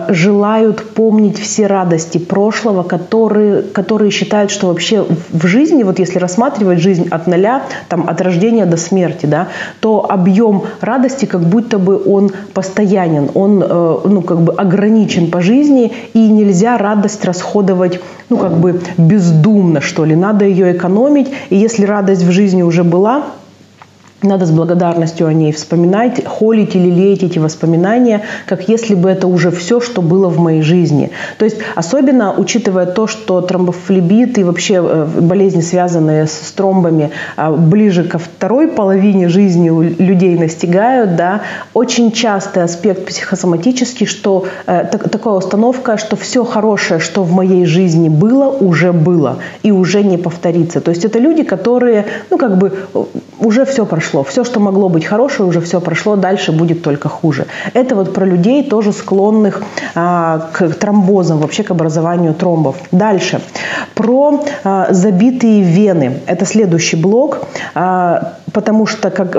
желают 0.10 0.94
помнить 0.94 1.40
все 1.40 1.68
радости 1.68 2.18
прошлого, 2.18 2.84
которые, 2.84 3.62
которые 3.62 4.12
считают, 4.12 4.52
что 4.52 4.68
вообще 4.68 5.06
в 5.30 5.46
жизни, 5.46 5.84
вот 5.84 6.00
если 6.00 6.20
рассматривать 6.20 6.80
жизнь 6.80 7.08
от 7.12 7.28
нуля, 7.28 7.64
там, 7.90 8.10
от 8.10 8.22
рождения 8.22 8.66
до 8.66 8.78
смерти, 8.78 9.26
да, 9.26 9.48
то 9.80 10.06
объем 10.10 10.64
радости 10.82 11.26
как 11.26 11.42
будто 11.42 11.78
бы 11.78 12.02
он 12.04 12.32
постоянно 12.54 12.71
постоянен, 12.72 13.30
он 13.34 13.62
э, 13.62 13.98
ну, 14.06 14.22
как 14.22 14.42
бы 14.42 14.54
ограничен 14.54 15.30
по 15.30 15.42
жизни, 15.42 15.92
и 16.14 16.20
нельзя 16.20 16.78
радость 16.78 17.26
расходовать 17.26 18.00
ну, 18.30 18.38
как 18.38 18.54
бы 18.60 18.80
бездумно, 18.98 19.82
что 19.82 20.06
ли. 20.06 20.16
Надо 20.16 20.46
ее 20.46 20.72
экономить, 20.72 21.28
и 21.50 21.58
если 21.58 21.86
радость 21.86 22.24
в 22.24 22.32
жизни 22.32 22.62
уже 22.64 22.84
была, 22.84 23.24
надо 24.24 24.46
с 24.46 24.52
благодарностью 24.52 25.28
о 25.28 25.34
ней 25.34 25.52
вспоминать, 25.52 26.26
холить 26.26 26.76
или 26.76 26.90
леять 26.90 27.24
эти 27.24 27.40
воспоминания, 27.40 28.22
как 28.46 28.70
если 28.70 28.94
бы 28.94 29.10
это 29.10 29.28
уже 29.28 29.50
все, 29.52 29.80
что 29.80 30.02
было 30.02 30.30
в 30.30 30.38
моей 30.40 30.62
жизни. 30.62 31.12
То 31.38 31.46
есть 31.46 31.58
особенно 31.76 32.34
учитывая 32.34 32.86
то, 32.86 33.08
что 33.08 33.42
тромбофлебит 33.42 34.38
и 34.38 34.44
вообще 34.44 34.76
э, 34.76 35.06
болезни, 35.22 35.62
связанные 35.62 36.28
с 36.28 36.52
тромбами, 36.56 37.10
а, 37.36 37.52
ближе 37.52 38.04
ко 38.04 38.20
второй 38.20 38.68
половине 38.68 39.28
жизни 39.28 39.70
у 39.70 39.82
людей 39.82 40.38
настигают, 40.38 41.16
да, 41.16 41.42
очень 41.74 42.12
частый 42.12 42.64
аспект 42.64 43.06
психосоматический, 43.08 44.06
что 44.06 44.46
э, 44.68 44.86
так, 44.92 45.10
такая 45.10 45.34
установка, 45.34 45.98
что 45.98 46.16
все 46.16 46.44
хорошее, 46.44 47.00
что 47.00 47.24
в 47.24 47.32
моей 47.32 47.66
жизни 47.66 48.10
было, 48.10 48.50
уже 48.50 48.94
было 48.94 49.40
и 49.64 49.72
уже 49.72 50.04
не 50.04 50.18
повторится. 50.18 50.80
То 50.80 50.92
есть 50.92 51.06
это 51.06 51.18
люди, 51.18 51.44
которые, 51.44 52.06
ну 52.30 52.38
как 52.38 52.58
бы 52.58 52.74
э, 52.94 53.04
уже 53.40 53.66
все 53.66 53.86
прошло 53.86 54.11
прошло. 54.12 54.24
Все, 54.24 54.44
что 54.44 54.60
могло 54.60 54.90
быть 54.90 55.06
хорошее, 55.06 55.48
уже 55.48 55.60
все 55.62 55.80
прошло, 55.80 56.16
дальше 56.16 56.52
будет 56.52 56.84
только 56.84 57.10
хуже. 57.10 57.46
Это 57.74 57.96
вот 57.96 58.14
про 58.14 58.26
людей, 58.26 58.64
тоже 58.64 58.92
склонных 58.92 59.64
а, 59.96 60.50
к 60.54 60.70
тромбозам, 60.74 61.40
вообще 61.40 61.64
к 61.64 61.72
образованию 61.72 62.34
тромбов. 62.34 62.76
Дальше. 62.92 63.42
Про 63.96 64.44
а, 64.64 64.88
забитые 64.92 65.62
вены. 65.62 66.20
Это 66.28 66.46
следующий 66.46 66.98
блок. 66.98 67.40
А, 67.76 68.34
потому 68.54 68.86
что 68.86 69.10
как 69.10 69.38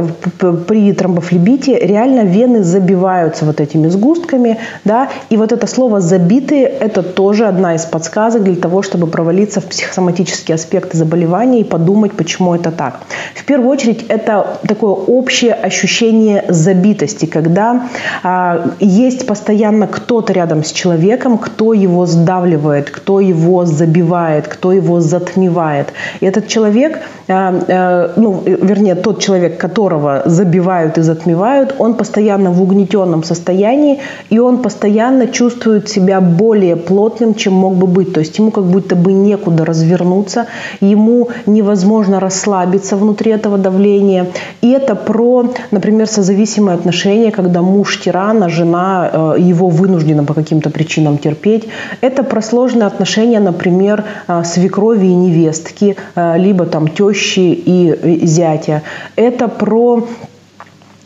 при 0.66 0.92
тромбофлебите 0.92 1.78
реально 1.78 2.22
вены 2.22 2.62
забиваются 2.62 3.44
вот 3.44 3.60
этими 3.60 3.88
сгустками, 3.88 4.58
да, 4.84 5.08
и 5.30 5.36
вот 5.36 5.52
это 5.52 5.66
слово 5.66 6.00
«забитые»– 6.00 6.64
это 6.80 7.02
тоже 7.02 7.46
одна 7.46 7.74
из 7.74 7.84
подсказок 7.84 8.42
для 8.42 8.56
того, 8.56 8.82
чтобы 8.82 9.06
провалиться 9.06 9.60
в 9.60 9.66
психосоматические 9.66 10.54
аспекты 10.54 10.96
заболевания 10.96 11.60
и 11.60 11.64
подумать, 11.64 12.12
почему 12.12 12.54
это 12.54 12.70
так. 12.70 13.00
В 13.34 13.44
первую 13.44 13.70
очередь, 13.70 14.04
это 14.08 14.58
такое 14.66 14.92
общее 14.92 15.52
ощущение 15.52 16.44
забитости, 16.48 17.26
когда 17.26 17.88
а, 18.22 18.70
есть 18.80 19.26
постоянно 19.26 19.86
кто-то 19.86 20.32
рядом 20.32 20.64
с 20.64 20.72
человеком, 20.72 21.38
кто 21.38 21.72
его 21.72 22.06
сдавливает, 22.06 22.90
кто 22.90 23.20
его 23.20 23.64
забивает, 23.64 24.48
кто 24.48 24.72
его 24.72 25.00
затмевает. 25.00 25.92
И 26.20 26.26
этот 26.26 26.48
человек, 26.48 27.00
а, 27.28 27.54
а, 27.68 28.12
ну, 28.16 28.42
вернее, 28.44 28.94
тот 29.02 29.20
человек, 29.20 29.58
которого 29.58 30.22
забивают 30.24 30.98
и 30.98 31.02
затмевают, 31.02 31.74
он 31.78 31.94
постоянно 31.94 32.50
в 32.50 32.62
угнетенном 32.62 33.24
состоянии, 33.24 33.98
и 34.30 34.38
он 34.38 34.62
постоянно 34.62 35.26
чувствует 35.26 35.88
себя 35.88 36.20
более 36.20 36.76
плотным, 36.76 37.34
чем 37.34 37.54
мог 37.54 37.74
бы 37.74 37.86
быть. 37.86 38.12
То 38.12 38.20
есть 38.20 38.38
ему 38.38 38.50
как 38.50 38.64
будто 38.64 38.96
бы 38.96 39.12
некуда 39.12 39.64
развернуться, 39.64 40.46
ему 40.80 41.28
невозможно 41.46 42.20
расслабиться 42.20 42.96
внутри 42.96 43.32
этого 43.32 43.58
давления. 43.58 44.26
И 44.60 44.70
это 44.70 44.94
про, 44.94 45.52
например, 45.70 46.06
созависимые 46.06 46.74
отношения, 46.74 47.30
когда 47.30 47.62
муж 47.62 48.00
тиран, 48.00 48.42
а 48.42 48.48
жена 48.48 49.10
э, 49.12 49.36
его 49.38 49.68
вынуждена 49.68 50.24
по 50.24 50.34
каким-то 50.34 50.70
причинам 50.70 51.18
терпеть. 51.18 51.68
Это 52.00 52.22
про 52.22 52.42
сложные 52.42 52.86
отношения, 52.86 53.40
например, 53.40 54.04
э, 54.28 54.44
свекрови 54.44 55.06
и 55.06 55.14
невестки, 55.14 55.96
э, 56.14 56.38
либо 56.38 56.66
там 56.66 56.88
тещи 56.88 57.40
и 57.40 58.26
зятя. 58.26 58.82
Это 59.16 59.48
про 59.48 60.06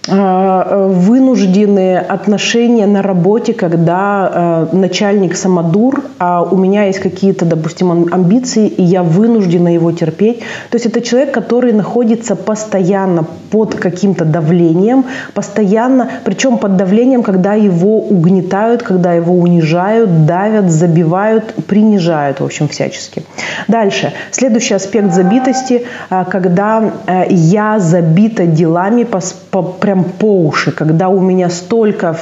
вынужденные 0.07 1.99
отношения 1.99 2.87
на 2.87 3.03
работе, 3.03 3.53
когда 3.53 4.69
э, 4.73 4.77
начальник 4.77 5.37
самодур, 5.37 6.05
а 6.19 6.43
у 6.43 6.57
меня 6.57 6.85
есть 6.85 7.01
какие-то, 7.01 7.45
допустим, 7.45 7.91
амбиции, 8.13 8.69
и 8.69 8.83
я 8.83 9.03
вынуждена 9.03 9.73
его 9.75 9.93
терпеть. 9.93 10.41
То 10.71 10.77
есть 10.77 10.87
это 10.87 11.01
человек, 11.01 11.33
который 11.33 11.73
находится 11.73 12.37
постоянно 12.37 13.25
под 13.51 13.75
каким-то 13.75 14.25
давлением, 14.25 15.05
постоянно, 15.35 16.09
причем 16.25 16.59
под 16.59 16.77
давлением, 16.77 17.23
когда 17.23 17.55
его 17.55 17.99
угнетают, 17.99 18.83
когда 18.83 19.13
его 19.13 19.35
унижают, 19.35 20.27
давят, 20.27 20.71
забивают, 20.71 21.55
принижают, 21.67 22.41
в 22.41 22.45
общем, 22.45 22.69
всячески. 22.69 23.23
Дальше. 23.69 24.13
Следующий 24.31 24.75
аспект 24.75 25.13
забитости, 25.13 25.85
когда 26.09 26.93
я 27.29 27.79
забита 27.79 28.47
делами 28.47 29.05
по, 29.05 29.21
по, 29.51 29.63
прям 29.63 29.96
по 30.05 30.47
уши, 30.47 30.73
когда 30.73 31.09
у 31.09 31.21
меня 31.21 31.51
столько 31.51 32.17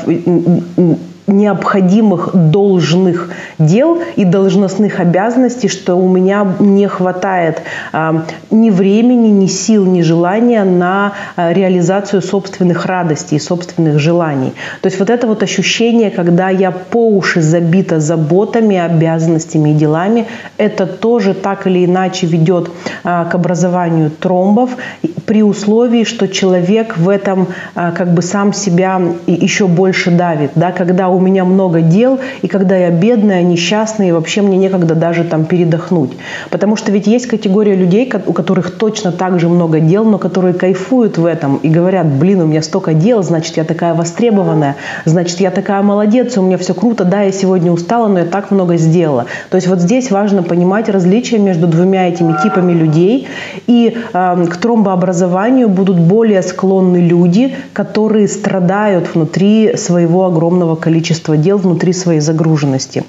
необходимых 1.26 2.31
должных 2.35 3.31
дел 3.59 4.02
и 4.16 4.25
должностных 4.25 5.00
обязанностей, 5.00 5.69
что 5.69 5.95
у 5.95 6.09
меня 6.09 6.47
не 6.61 6.87
хватает 6.87 7.62
э, 7.93 8.12
ни 8.50 8.71
времени, 8.71 9.28
ни 9.28 9.47
сил, 9.47 9.87
ни 9.87 10.02
желания 10.02 10.64
на 10.64 11.12
э, 11.37 11.52
реализацию 11.54 12.21
собственных 12.21 12.85
радостей, 12.87 13.40
собственных 13.40 13.99
желаний. 13.99 14.52
То 14.83 14.88
есть 14.88 14.99
вот 14.99 15.09
это 15.09 15.26
вот 15.26 15.43
ощущение, 15.43 16.11
когда 16.11 16.50
я 16.50 16.71
по 16.71 17.09
уши 17.09 17.40
забита 17.40 18.00
заботами, 18.00 18.76
обязанностями 18.76 19.71
и 19.71 19.75
делами, 19.75 20.26
это 20.59 20.87
тоже 20.87 21.33
так 21.33 21.66
или 21.66 21.87
иначе 21.87 22.26
ведет 22.26 22.71
э, 23.02 23.25
к 23.31 23.35
образованию 23.35 24.11
тромбов 24.11 24.71
при 25.26 25.43
условии, 25.43 26.04
что 26.04 26.28
человек 26.28 26.97
в 26.97 27.09
этом 27.09 27.49
э, 27.75 27.93
как 27.97 28.12
бы 28.12 28.23
сам 28.23 28.52
себя 28.52 29.00
еще 29.26 29.66
больше 29.66 30.11
давит, 30.11 30.52
да, 30.54 30.73
когда 30.73 31.09
у 31.09 31.21
меня 31.21 31.45
много 31.45 31.81
дел, 31.81 32.19
и 32.43 32.49
когда 32.49 32.76
я 32.76 32.90
бедная, 32.90 33.43
несчастная, 33.43 34.09
и 34.09 34.12
вообще 34.12 34.43
мне 34.43 34.57
некогда 34.57 34.95
даже 34.95 35.25
там 35.25 35.45
передохнуть. 35.45 36.12
Потому 36.50 36.76
что 36.76 36.93
ведь 36.93 37.07
есть 37.07 37.26
категория 37.26 37.75
людей, 37.75 38.11
у 38.26 38.33
которых 38.33 38.73
точно 38.73 39.12
так 39.12 39.40
же 39.40 39.49
много 39.49 39.81
дел, 39.81 40.04
но 40.04 40.19
которые 40.19 40.54
кайфуют 40.54 41.19
в 41.19 41.26
этом 41.26 41.57
и 41.57 41.69
говорят, 41.69 42.07
блин, 42.07 42.43
у 42.43 42.47
меня 42.47 42.62
столько 42.62 42.95
дел, 42.95 43.23
значит, 43.23 43.57
я 43.57 43.64
такая 43.64 43.95
востребованная, 43.95 44.76
значит, 45.04 45.40
я 45.40 45.50
такая 45.50 45.83
молодец, 45.83 46.37
у 46.37 46.43
меня 46.43 46.59
все 46.59 46.75
круто, 46.75 47.04
да, 47.04 47.23
я 47.23 47.33
сегодня 47.33 47.73
устала, 47.73 48.09
но 48.09 48.21
я 48.21 48.25
так 48.25 48.50
много 48.50 48.76
сделала. 48.76 49.26
То 49.50 49.57
есть 49.57 49.69
вот 49.69 49.81
здесь 49.81 50.11
важно 50.11 50.43
понимать 50.43 50.88
различия 50.88 51.38
между 51.38 51.66
двумя 51.66 52.09
этими 52.09 52.37
типами 52.43 52.73
людей, 52.73 53.28
и 53.66 53.97
э, 54.12 54.47
к 54.47 54.57
тромбообразованию 54.57 55.13
будут 55.68 55.99
более 55.99 56.42
склонны 56.42 56.99
люди, 56.99 57.54
которые 57.73 58.28
страдают 58.28 59.14
внутри 59.14 59.76
своего 59.76 60.26
огромного 60.26 60.76
количества 60.76 61.37
дел 61.37 61.59
внутри 61.59 61.92
своей 61.92 62.21
загруженности. 62.21 63.04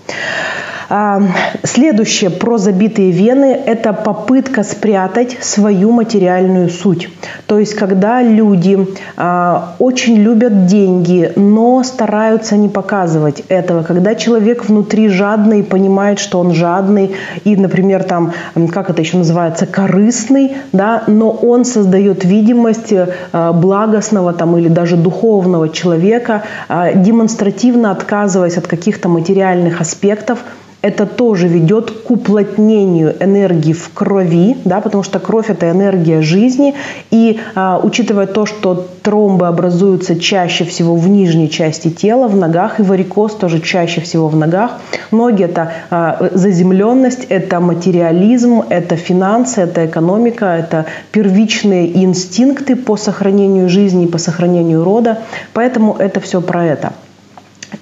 А, 0.89 1.21
следующее 1.63 2.29
про 2.29 2.57
забитые 2.57 3.11
вены– 3.11 3.59
это 3.65 3.93
попытка 3.93 4.63
спрятать 4.63 5.37
свою 5.41 5.91
материальную 5.91 6.69
суть. 6.69 7.09
То 7.47 7.59
есть, 7.59 7.73
когда 7.73 8.21
люди 8.21 8.87
а, 9.17 9.75
очень 9.79 10.15
любят 10.17 10.65
деньги, 10.67 11.31
но 11.35 11.83
стараются 11.83 12.55
не 12.55 12.69
показывать 12.69 13.43
этого, 13.49 13.83
когда 13.83 14.15
человек 14.15 14.65
внутри 14.65 15.09
жадный, 15.09 15.63
понимает, 15.63 16.19
что 16.19 16.39
он 16.39 16.53
жадный, 16.53 17.15
и, 17.43 17.55
например, 17.55 18.03
там, 18.03 18.33
как 18.71 18.89
это 18.89 19.01
еще 19.01 19.17
называется, 19.17 19.65
корыстный, 19.65 20.57
да, 20.71 21.03
но 21.07 21.31
он 21.31 21.65
создает 21.65 22.25
видимость 22.25 22.93
а, 23.31 23.53
благостного 23.53 24.33
там, 24.33 24.57
или 24.57 24.67
даже 24.67 24.97
духовного 24.97 25.69
человека, 25.69 26.43
демонстративно 26.69 27.91
отказываясь 27.91 28.57
от 28.57 28.67
каких-то 28.67 29.09
материальных 29.09 29.81
аспектов– 29.81 30.39
это 30.85 31.07
тоже 31.07 31.47
ведет 31.47 31.89
к 31.89 32.11
уплотнению 32.11 33.15
энергии 33.19 33.73
в 33.73 33.89
крови, 33.89 34.55
да, 34.65 34.81
потому 34.81 35.01
что 35.01 35.19
кровь 35.19 35.49
это 35.49 35.71
энергия 35.71 36.21
жизни. 36.21 36.75
И 37.09 37.39
а, 37.55 37.79
учитывая 37.81 38.27
то, 38.27 38.45
что 38.45 38.85
тромбы 39.01 39.47
образуются 39.47 40.15
чаще 40.15 40.63
всего 40.63 40.95
в 40.95 41.09
нижней 41.09 41.49
части 41.49 41.89
тела, 41.89 42.27
в 42.27 42.35
ногах, 42.35 42.79
и 42.79 42.83
варикоз 42.83 43.33
тоже 43.33 43.61
чаще 43.61 43.99
всего 44.01 44.27
в 44.27 44.35
ногах, 44.35 44.79
ноги 45.09 45.43
это 45.43 45.71
а, 45.89 46.29
заземленность, 46.33 47.25
это 47.29 47.59
материализм, 47.59 48.61
это 48.69 48.95
финансы, 48.95 49.61
это 49.61 49.87
экономика, 49.87 50.45
это 50.45 50.85
первичные 51.11 52.03
инстинкты 52.03 52.75
по 52.75 52.95
сохранению 52.95 53.69
жизни, 53.69 54.05
по 54.05 54.19
сохранению 54.19 54.83
рода. 54.83 55.17
Поэтому 55.53 55.95
это 55.97 56.19
все 56.19 56.41
про 56.41 56.63
это. 56.63 56.93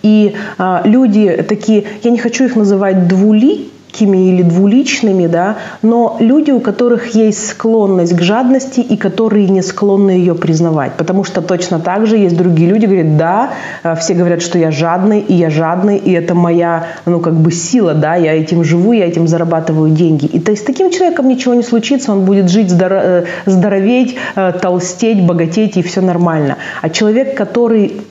И 0.01 0.33
а, 0.57 0.81
люди 0.85 1.43
такие, 1.47 1.83
я 2.03 2.11
не 2.11 2.17
хочу 2.17 2.45
их 2.45 2.55
называть 2.55 3.07
двуликими 3.07 4.29
или 4.29 4.41
двуличными, 4.41 5.27
да, 5.27 5.57
но 5.81 6.17
люди, 6.19 6.51
у 6.51 6.59
которых 6.59 7.15
есть 7.15 7.47
склонность 7.49 8.15
к 8.15 8.21
жадности 8.21 8.79
и 8.79 8.97
которые 8.97 9.47
не 9.49 9.61
склонны 9.61 10.11
ее 10.11 10.35
признавать. 10.35 10.93
Потому 10.97 11.23
что 11.23 11.41
точно 11.41 11.79
так 11.79 12.07
же 12.07 12.17
есть 12.17 12.35
другие 12.35 12.69
люди, 12.69 12.85
говорят, 12.85 13.17
да, 13.17 13.51
а, 13.83 13.95
все 13.95 14.13
говорят, 14.13 14.41
что 14.41 14.57
я 14.57 14.71
жадный, 14.71 15.19
и 15.19 15.33
я 15.33 15.49
жадный, 15.49 15.97
и 15.97 16.11
это 16.11 16.33
моя, 16.33 16.87
ну, 17.05 17.19
как 17.19 17.33
бы 17.33 17.51
сила, 17.51 17.93
да, 17.93 18.15
я 18.15 18.33
этим 18.33 18.63
живу, 18.63 18.93
я 18.93 19.05
этим 19.05 19.27
зарабатываю 19.27 19.91
деньги. 19.91 20.25
И 20.25 20.39
то 20.39 20.51
есть 20.51 20.63
с 20.63 20.65
таким 20.65 20.89
человеком 20.91 21.27
ничего 21.27 21.53
не 21.53 21.63
случится, 21.63 22.11
он 22.11 22.25
будет 22.25 22.49
жить, 22.49 22.71
э, 22.71 23.25
здороветь, 23.45 24.15
э, 24.35 24.53
толстеть, 24.61 25.25
богатеть, 25.25 25.77
и 25.77 25.81
все 25.81 26.01
нормально. 26.01 26.57
А 26.81 26.89
человек, 26.89 27.37
который 27.37 28.01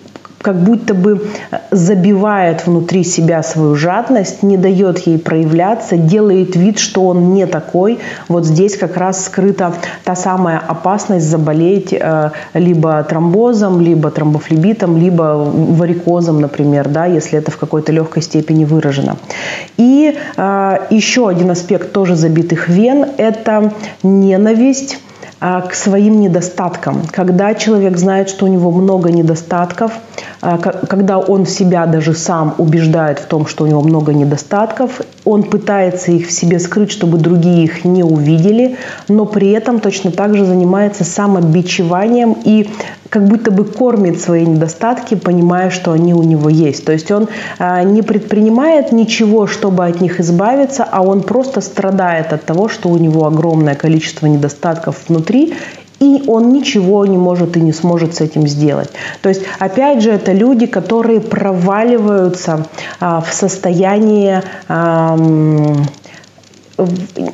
как 0.42 0.56
будто 0.56 0.94
бы 0.94 1.22
э, 1.50 1.58
забивает 1.70 2.66
внутри 2.66 3.04
себя 3.04 3.42
свою 3.42 3.76
жадность, 3.76 4.42
не 4.42 4.56
дает 4.56 4.98
ей 5.06 5.18
проявляться, 5.18 5.96
делает 5.96 6.56
вид, 6.56 6.78
что 6.78 7.06
он 7.06 7.32
не 7.32 7.46
такой. 7.46 7.98
Вот 8.28 8.44
здесь 8.44 8.76
как 8.76 8.96
раз 8.96 9.24
скрыта 9.24 9.72
та 10.04 10.14
самая 10.16 10.58
опасность 10.58 11.26
заболеть 11.26 11.92
э, 11.92 12.30
либо 12.54 13.02
тромбозом, 13.04 13.80
либо 13.80 14.10
тромбофлебитом, 14.10 14.98
либо 14.98 15.50
варикозом, 15.54 16.40
например, 16.40 16.88
да, 16.88 17.06
если 17.06 17.38
это 17.38 17.50
в 17.50 17.56
какой-то 17.56 17.92
легкой 17.92 18.22
степени 18.22 18.64
выражено. 18.64 19.16
И 19.76 20.18
э, 20.36 20.78
еще 20.90 21.28
один 21.28 21.50
аспект 21.50 21.92
тоже 21.92 22.16
забитых 22.16 22.68
вен– 22.68 23.06
это 23.16 23.72
ненависть 24.02 24.98
к 25.42 25.74
своим 25.74 26.20
недостаткам. 26.20 27.02
Когда 27.10 27.54
человек 27.54 27.96
знает, 27.96 28.28
что 28.28 28.44
у 28.44 28.48
него 28.48 28.70
много 28.70 29.10
недостатков, 29.10 29.90
когда 30.42 31.18
он 31.18 31.46
себя 31.46 31.86
даже 31.86 32.14
сам 32.14 32.56
убеждает 32.58 33.20
в 33.20 33.26
том, 33.26 33.46
что 33.46 33.62
у 33.62 33.68
него 33.68 33.80
много 33.80 34.12
недостатков, 34.12 35.00
он 35.24 35.44
пытается 35.44 36.10
их 36.10 36.26
в 36.26 36.32
себе 36.32 36.58
скрыть, 36.58 36.90
чтобы 36.90 37.18
другие 37.18 37.62
их 37.62 37.84
не 37.84 38.02
увидели, 38.02 38.76
но 39.06 39.24
при 39.24 39.52
этом 39.52 39.78
точно 39.78 40.10
так 40.10 40.36
же 40.36 40.44
занимается 40.44 41.04
самобичеванием 41.04 42.36
и 42.44 42.68
как 43.08 43.28
будто 43.28 43.50
бы 43.50 43.64
кормит 43.64 44.20
свои 44.20 44.44
недостатки, 44.44 45.14
понимая, 45.14 45.70
что 45.70 45.92
они 45.92 46.12
у 46.14 46.22
него 46.22 46.48
есть. 46.48 46.84
То 46.84 46.92
есть 46.92 47.10
он 47.12 47.28
а, 47.58 47.84
не 47.84 48.02
предпринимает 48.02 48.90
ничего, 48.90 49.46
чтобы 49.46 49.84
от 49.84 50.00
них 50.00 50.18
избавиться, 50.18 50.82
а 50.90 51.02
он 51.02 51.22
просто 51.22 51.60
страдает 51.60 52.32
от 52.32 52.44
того, 52.44 52.68
что 52.68 52.88
у 52.88 52.96
него 52.96 53.26
огромное 53.26 53.74
количество 53.74 54.26
недостатков 54.26 54.96
внутри, 55.08 55.54
и 56.02 56.24
он 56.26 56.52
ничего 56.52 57.06
не 57.06 57.16
может 57.16 57.56
и 57.56 57.60
не 57.60 57.72
сможет 57.72 58.16
с 58.16 58.20
этим 58.20 58.48
сделать. 58.48 58.90
То 59.22 59.28
есть, 59.28 59.42
опять 59.60 60.02
же, 60.02 60.10
это 60.10 60.32
люди, 60.32 60.66
которые 60.66 61.20
проваливаются 61.20 62.66
а, 62.98 63.20
в 63.20 63.32
состояние 63.32 64.42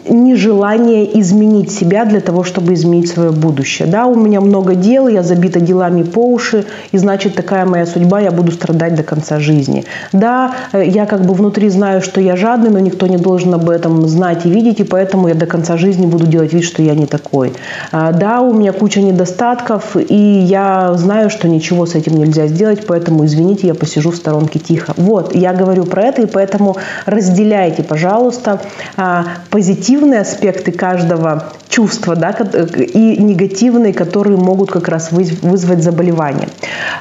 нежелание 0.08 1.20
изменить 1.20 1.70
себя 1.70 2.04
для 2.04 2.20
того, 2.20 2.44
чтобы 2.44 2.74
изменить 2.74 3.08
свое 3.08 3.30
будущее. 3.30 3.88
Да, 3.88 4.06
у 4.06 4.14
меня 4.14 4.40
много 4.40 4.74
дел, 4.74 5.08
я 5.08 5.22
забита 5.22 5.60
делами 5.60 6.02
по 6.02 6.18
уши, 6.18 6.66
и 6.92 6.98
значит 6.98 7.34
такая 7.34 7.64
моя 7.64 7.86
судьба, 7.86 8.20
я 8.20 8.30
буду 8.30 8.52
страдать 8.52 8.94
до 8.94 9.02
конца 9.02 9.38
жизни. 9.38 9.84
Да, 10.12 10.54
э, 10.72 10.84
я 10.86 11.06
как 11.06 11.24
бы 11.24 11.34
внутри 11.34 11.68
знаю, 11.68 12.02
что 12.02 12.20
я 12.20 12.36
жадный, 12.36 12.70
но 12.70 12.78
никто 12.80 13.06
не 13.06 13.16
должен 13.16 13.54
об 13.54 13.70
этом 13.70 14.06
знать 14.08 14.44
и 14.44 14.50
видеть, 14.50 14.80
и 14.80 14.84
поэтому 14.84 15.28
я 15.28 15.34
до 15.34 15.46
конца 15.46 15.76
жизни 15.76 16.06
буду 16.06 16.26
делать 16.26 16.52
вид, 16.52 16.64
что 16.64 16.82
я 16.82 16.94
не 16.94 17.06
такой. 17.06 17.52
А, 17.92 18.12
да, 18.12 18.40
у 18.40 18.52
меня 18.52 18.72
куча 18.72 19.00
недостатков, 19.00 19.96
и 19.96 20.14
я 20.14 20.94
знаю, 20.94 21.30
что 21.30 21.48
ничего 21.48 21.86
с 21.86 21.94
этим 21.94 22.18
нельзя 22.18 22.46
сделать, 22.48 22.86
поэтому, 22.86 23.24
извините, 23.24 23.66
я 23.68 23.74
посижу 23.74 24.10
в 24.10 24.16
сторонке 24.16 24.58
тихо. 24.58 24.94
Вот, 24.96 25.34
я 25.34 25.52
говорю 25.52 25.84
про 25.84 26.04
это, 26.04 26.22
и 26.22 26.26
поэтому 26.26 26.76
разделяйте, 27.06 27.82
пожалуйста, 27.82 28.60
а, 28.96 29.27
позитивные 29.50 30.20
аспекты 30.20 30.72
каждого 30.72 31.52
чувства 31.68 32.16
да, 32.16 32.30
и 32.30 33.16
негативные, 33.22 33.92
которые 33.92 34.36
могут 34.36 34.70
как 34.70 34.88
раз 34.88 35.12
вызвать 35.12 35.82
заболевание. 35.82 36.48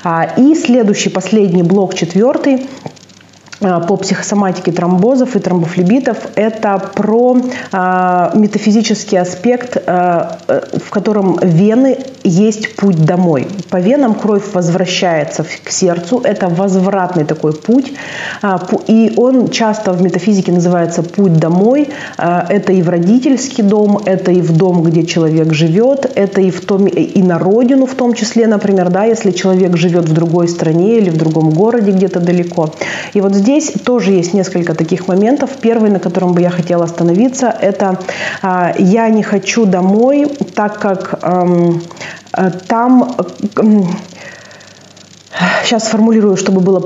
А, 0.03 0.29
и 0.37 0.55
следующий, 0.55 1.09
последний 1.09 1.63
блок, 1.63 1.95
четвертый, 1.95 2.67
а, 3.59 3.79
по 3.79 3.97
психосоматике 3.97 4.71
тромбозов 4.71 5.35
и 5.35 5.39
тромбофлебитов– 5.39 6.17
это 6.35 6.91
про 6.93 7.37
э, 7.71 8.29
метафизический 8.35 9.19
аспект, 9.19 9.77
э, 9.77 10.37
в 10.85 10.89
котором 10.91 11.39
вены 11.41 11.97
есть 12.23 12.75
путь 12.75 13.05
домой. 13.05 13.47
По 13.69 13.77
венам 13.77 14.15
кровь 14.15 14.43
возвращается 14.53 15.45
к 15.63 15.69
сердцу, 15.69 16.21
это 16.23 16.47
возвратный 16.47 17.25
такой 17.25 17.53
путь, 17.53 17.93
э, 18.41 18.57
и 18.87 19.13
он 19.17 19.49
часто 19.49 19.93
в 19.93 20.01
метафизике 20.01 20.51
называется 20.51 21.03
«путь 21.03 21.37
домой». 21.37 21.89
Э, 22.17 22.41
это 22.49 22.73
и 22.73 22.81
в 22.81 22.89
родительский 22.89 23.63
дом, 23.63 23.99
это 24.05 24.31
и 24.31 24.41
в 24.41 24.55
дом, 24.55 24.83
где 24.83 25.05
человек 25.05 25.53
живет, 25.53 26.11
это 26.15 26.41
и, 26.41 26.51
в 26.51 26.65
том, 26.65 26.87
и 26.87 27.21
на 27.23 27.39
родину 27.39 27.85
в 27.85 27.95
том 27.95 28.13
числе, 28.13 28.47
например, 28.47 28.89
да, 28.89 29.05
если 29.05 29.31
человек 29.31 29.77
живет 29.77 30.05
в 30.05 30.13
другой 30.13 30.47
стране 30.47 30.97
или 30.97 31.09
в 31.09 31.17
другом 31.17 31.51
городе 31.51 31.91
где-то 31.91 32.19
далеко. 32.19 32.73
И 33.13 33.21
вот 33.21 33.33
здесь 33.33 33.71
тоже 33.85 34.11
есть 34.11 34.33
несколько 34.33 34.73
таких 34.73 35.07
моментов. 35.07 35.51
Первый, 35.61 35.89
на 35.89 35.99
котором 35.99 36.33
бы 36.33 36.41
я 36.41 36.49
хотела 36.49 36.85
остановиться, 36.85 37.53
это 37.61 37.99
э, 38.43 38.73
я 38.79 39.09
не 39.09 39.23
хочу 39.23 39.65
домой, 39.65 40.27
так 40.55 40.79
как 40.79 41.19
там 42.67 43.15
э, 43.17 43.83
Сейчас 45.63 45.85
сформулирую, 45.85 46.37
чтобы 46.37 46.61
было, 46.61 46.81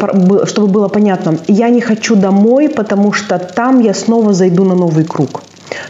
чтобы 0.48 0.68
было 0.68 0.88
понятно. 0.88 1.38
Я 1.48 1.70
не 1.70 1.82
хочу 1.82 2.16
домой, 2.16 2.68
потому 2.68 3.14
что 3.14 3.38
там 3.38 3.80
я 3.80 3.94
снова 3.94 4.34
зайду 4.34 4.64
на 4.64 4.76
новый 4.76 5.06
круг. 5.06 5.44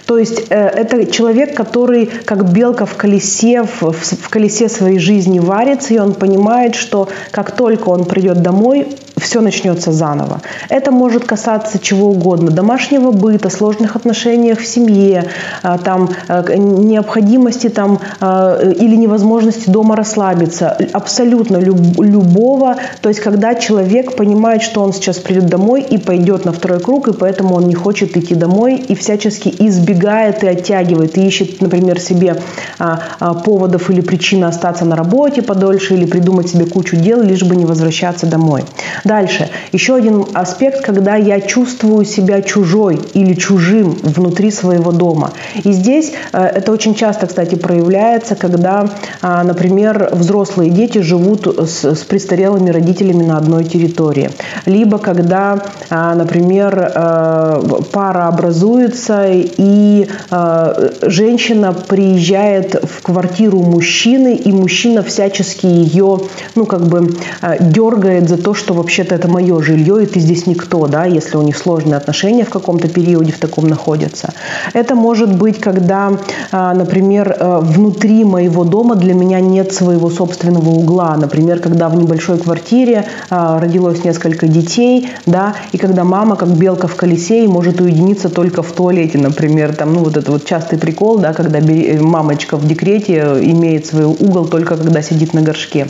То 0.06 0.18
есть 0.18 0.44
э, 0.50 0.56
это 0.56 1.06
человек, 1.06 1.56
который 1.56 2.06
как 2.06 2.52
белка 2.52 2.86
в 2.86 2.96
колесе, 2.96 3.64
в, 3.64 3.92
в 3.94 4.30
колесе 4.30 4.70
своей 4.70 5.00
жизни 5.00 5.40
варится, 5.40 5.94
и 5.94 5.98
он 5.98 6.14
понимает, 6.14 6.76
что 6.76 7.08
как 7.32 7.52
только 7.52 7.90
он 7.90 8.06
придет 8.06 8.42
домой, 8.42 8.88
все 9.22 9.42
начнется 9.42 9.92
заново. 9.92 10.42
Это 10.70 10.92
может 10.92 11.26
касаться 11.26 11.80
чего 11.80 12.10
угодно. 12.10 12.52
Домашнего 12.52 13.12
быта, 13.12 13.50
сложных 13.50 13.96
отношениях 13.96 14.60
в 14.60 14.66
семье, 14.66 15.26
а, 15.64 15.78
там, 15.78 16.10
э, 16.28 16.58
необходимости 16.58 17.70
там, 17.70 18.00
э, 18.20 18.74
или 18.80 18.96
невозможности 18.96 19.70
дома 19.70 19.96
расслабиться. 19.96 20.78
Абсолютно 20.94 21.58
любого. 21.58 22.78
То 23.02 23.10
есть 23.10 23.22
когда 23.22 23.56
человек 23.56 24.16
понимает, 24.16 24.64
что 24.64 24.82
он 24.82 24.94
сейчас 24.94 25.18
придет 25.18 25.46
домой 25.46 25.82
и 25.82 25.98
пойдет 25.98 26.46
на 26.46 26.52
второй 26.52 26.80
круг, 26.80 27.08
и 27.08 27.14
поэтому 27.14 27.56
он 27.56 27.68
не 27.68 27.76
хочет 27.76 28.18
идти 28.18 28.36
домой 28.36 28.76
и 28.76 28.96
всячески 28.96 29.54
избегает 29.60 30.44
и 30.44 30.48
оттягивает, 30.48 31.18
и 31.18 31.28
ищет, 31.28 31.62
например, 31.62 32.00
себе 32.00 32.38
а, 32.80 33.00
а, 33.20 33.34
поводов 33.34 33.90
или 33.90 34.02
причин 34.02 34.44
остаться 34.44 34.86
на 34.86 34.96
работе 34.96 35.42
подольше 35.42 35.94
или 35.94 36.06
придумать 36.06 36.50
себе 36.50 36.66
кучу 36.66 36.96
дел, 36.96 37.22
лишь 37.22 37.44
бы 37.44 37.56
не 37.56 37.66
возвращаться 37.66 38.26
домой. 38.26 38.64
Дальше. 39.12 39.50
Еще 39.74 39.96
один 39.96 40.26
аспект, 40.34 40.86
когда 40.86 41.18
я 41.18 41.42
чувствую 41.42 42.06
себя 42.06 42.42
чужой 42.42 42.98
или 43.14 43.34
чужим 43.34 43.92
внутри 44.02 44.52
своего 44.52 44.94
дома. 44.94 45.34
И 45.66 45.74
здесь 45.74 46.14
э, 46.32 46.42
это 46.42 46.72
очень 46.72 46.96
часто, 46.96 47.28
кстати, 47.28 47.56
проявляется, 47.56 48.36
когда, 48.36 48.90
а, 49.22 49.44
например, 49.44 50.12
взрослые 50.14 50.72
дети 50.72 51.00
живут 51.00 51.46
с, 51.46 51.84
с 51.84 52.06
престарелыми 52.06 52.70
родителями 52.70 53.24
на 53.24 53.36
одной 53.36 53.66
территории. 53.66 54.30
Либо 54.66 54.98
когда, 54.98 55.62
а, 55.90 56.16
например, 56.16 56.94
э, 56.96 57.62
пара 57.92 58.30
образуется 58.30 59.26
и 59.28 60.08
э, 60.30 60.90
женщина 61.02 61.74
приезжает 61.74 62.82
в 62.82 63.02
квартиру 63.02 63.60
мужчины, 63.60 64.36
и 64.36 64.54
мужчина 64.54 65.04
всячески 65.04 65.66
ее, 65.66 66.22
ну, 66.56 66.66
как 66.66 66.88
бы 66.88 67.14
дергает 67.60 68.30
за 68.30 68.38
то, 68.38 68.54
что 68.54 68.74
вообще 68.74 69.01
вообще-то 69.02 69.16
это 69.16 69.28
мое 69.28 69.62
жилье, 69.62 70.04
и 70.04 70.06
ты 70.06 70.20
здесь 70.20 70.48
никто, 70.48 70.88
да, 70.88 71.06
если 71.06 71.38
у 71.38 71.42
них 71.42 71.58
сложные 71.58 71.96
отношения 71.96 72.44
в 72.44 72.50
каком-то 72.50 72.88
периоде 72.88 73.32
в 73.32 73.40
таком 73.40 73.68
находятся. 73.68 74.34
Это 74.74 74.96
может 74.96 75.36
быть, 75.36 75.60
когда, 75.60 76.12
а, 76.52 76.74
например, 76.74 77.36
э, 77.40 77.60
внутри 77.62 78.24
моего 78.24 78.64
дома 78.64 78.96
для 78.96 79.14
меня 79.14 79.40
нет 79.40 79.74
своего 79.74 80.10
собственного 80.10 80.70
угла. 80.70 81.18
Например, 81.18 81.60
когда 81.60 81.90
в 81.90 81.96
небольшой 81.96 82.38
квартире 82.38 83.06
а, 83.30 83.60
родилось 83.60 84.04
несколько 84.04 84.48
детей, 84.48 85.10
да, 85.26 85.56
и 85.74 85.78
когда 85.78 86.04
мама, 86.04 86.36
как 86.36 86.50
белка 86.50 86.88
в 86.88 86.96
колесе, 86.96 87.44
и 87.44 87.48
может 87.48 87.82
уединиться 87.82 88.30
только 88.30 88.62
в 88.62 88.72
туалете, 88.72 89.18
например, 89.18 89.76
там, 89.76 89.94
ну, 89.94 90.04
вот 90.04 90.18
это 90.18 90.32
вот 90.32 90.46
частый 90.46 90.78
прикол, 90.78 91.18
да, 91.18 91.34
когда 91.34 91.60
мамочка 92.02 92.58
в 92.58 92.68
декрете 92.68 93.40
имеет 93.42 93.86
свой 93.86 94.06
угол 94.06 94.46
только 94.46 94.78
когда 94.78 95.02
сидит 95.02 95.34
на 95.34 95.42
горшке. 95.42 95.88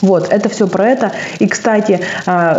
Вот, 0.00 0.28
это 0.30 0.48
все 0.48 0.66
про 0.66 0.88
это. 0.88 1.12
И, 1.38 1.46
кстати, 1.46 2.00
а, 2.26 2.58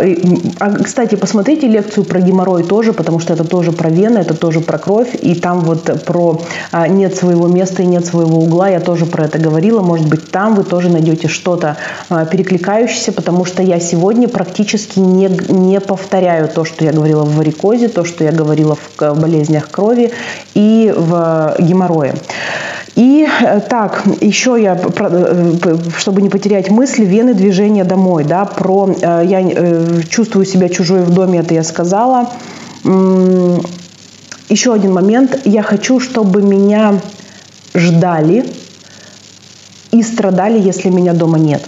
а, 0.60 0.70
кстати, 0.82 1.16
посмотрите 1.16 1.66
лекцию 1.66 2.04
про 2.04 2.20
геморрой 2.20 2.62
тоже, 2.62 2.92
потому 2.92 3.18
что 3.18 3.32
это 3.32 3.44
тоже 3.44 3.72
про 3.72 3.90
вены, 3.90 4.18
это 4.18 4.34
тоже 4.34 4.60
про 4.60 4.78
кровь, 4.78 5.14
и 5.20 5.34
там 5.34 5.60
вот 5.60 6.04
про 6.04 6.40
а, 6.70 6.86
нет 6.88 7.16
своего 7.16 7.48
места 7.48 7.82
и 7.82 7.86
нет 7.86 8.06
своего 8.06 8.38
угла, 8.38 8.68
я 8.68 8.80
тоже 8.80 9.06
про 9.06 9.24
это 9.24 9.38
говорила. 9.38 9.82
Может 9.82 10.06
быть, 10.08 10.30
там 10.30 10.54
вы 10.54 10.64
тоже 10.64 10.88
найдете 10.88 11.28
что-то 11.28 11.76
перекликающееся, 12.08 13.12
потому 13.12 13.44
что 13.44 13.62
я 13.62 13.80
сегодня 13.80 14.28
практически 14.28 14.98
не, 14.98 15.28
не 15.48 15.80
повторяю 15.80 16.48
то, 16.48 16.64
что 16.64 16.84
я 16.84 16.92
говорила 16.92 17.24
в 17.24 17.36
варикозе, 17.36 17.88
то, 17.88 18.04
что 18.04 18.24
я 18.24 18.32
говорила 18.32 18.76
в 18.76 19.20
болезнях 19.20 19.70
крови 19.70 20.12
и 20.54 20.92
в 20.96 21.56
геморрое. 21.58 22.14
И 22.94 23.26
э, 23.26 23.60
так, 23.60 24.02
еще 24.20 24.60
я, 24.60 24.78
э, 24.78 25.76
чтобы 25.96 26.20
не 26.20 26.28
потерять 26.28 26.70
мысли, 26.70 27.04
вены 27.04 27.31
движения 27.34 27.84
домой, 27.84 28.24
да, 28.24 28.44
про 28.44 28.88
э, 28.88 29.22
я 29.26 30.02
чувствую 30.08 30.44
себя 30.44 30.68
чужой 30.68 31.02
в 31.02 31.10
доме, 31.10 31.40
это 31.40 31.54
я 31.54 31.62
сказала. 31.62 32.30
Еще 34.48 34.72
один 34.74 34.92
момент, 34.92 35.40
я 35.44 35.62
хочу, 35.62 36.00
чтобы 36.00 36.42
меня 36.42 37.00
ждали 37.74 38.44
и 39.92 40.02
страдали, 40.02 40.60
если 40.60 40.90
меня 40.90 41.12
дома 41.12 41.38
нет. 41.38 41.62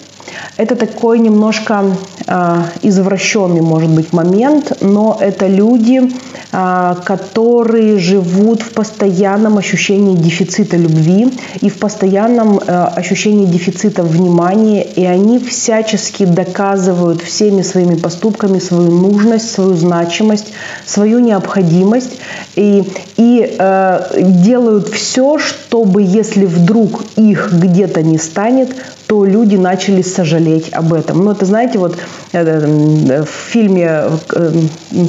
Это 0.57 0.77
такой 0.77 1.19
немножко 1.19 1.85
э, 1.85 2.14
извращенный, 2.27 3.61
может 3.61 3.91
быть, 3.91 4.13
момент, 4.13 4.79
но 4.81 5.19
это 5.21 5.47
люди, 5.47 6.11
э, 6.53 6.95
которые 7.05 7.99
живут 7.99 8.63
в 8.63 8.73
постоянном 8.73 9.59
ощущении 9.59 10.17
дефицита 10.17 10.77
любви 10.77 11.29
и 11.61 11.69
в 11.69 11.79
постоянном 11.79 12.59
э, 12.59 12.85
ощущении 12.97 13.47
дефицита 13.47 14.03
внимания, 14.03 14.83
и 14.83 15.05
они 15.05 15.39
всячески 15.39 16.25
доказывают 16.25 17.23
всеми 17.23 17.63
своими 17.63 17.97
поступками 17.97 18.59
свою 18.59 18.91
нужность, 18.91 19.51
свою 19.51 19.75
значимость, 19.75 20.53
свою 20.87 21.19
необходимость 21.19 22.19
и, 22.57 22.85
и 23.17 23.57
э, 23.59 24.01
делают 24.43 24.89
все, 24.89 25.39
чтобы, 25.39 26.03
если 26.03 26.47
вдруг 26.47 27.05
их 27.17 27.53
где-то 27.53 28.03
не 28.03 28.19
станет, 28.19 28.75
то 29.07 29.25
люди 29.25 29.57
начали 29.57 30.03
сожалеть 30.03 30.73
об 30.73 30.93
этом. 30.93 31.25
Ну, 31.25 31.33
это, 31.33 31.45
знаете, 31.45 31.79
вот 31.79 31.97
э, 32.33 32.43
э, 32.43 33.23
в 33.23 33.29
фильме, 33.29 34.05
э, 34.35 34.53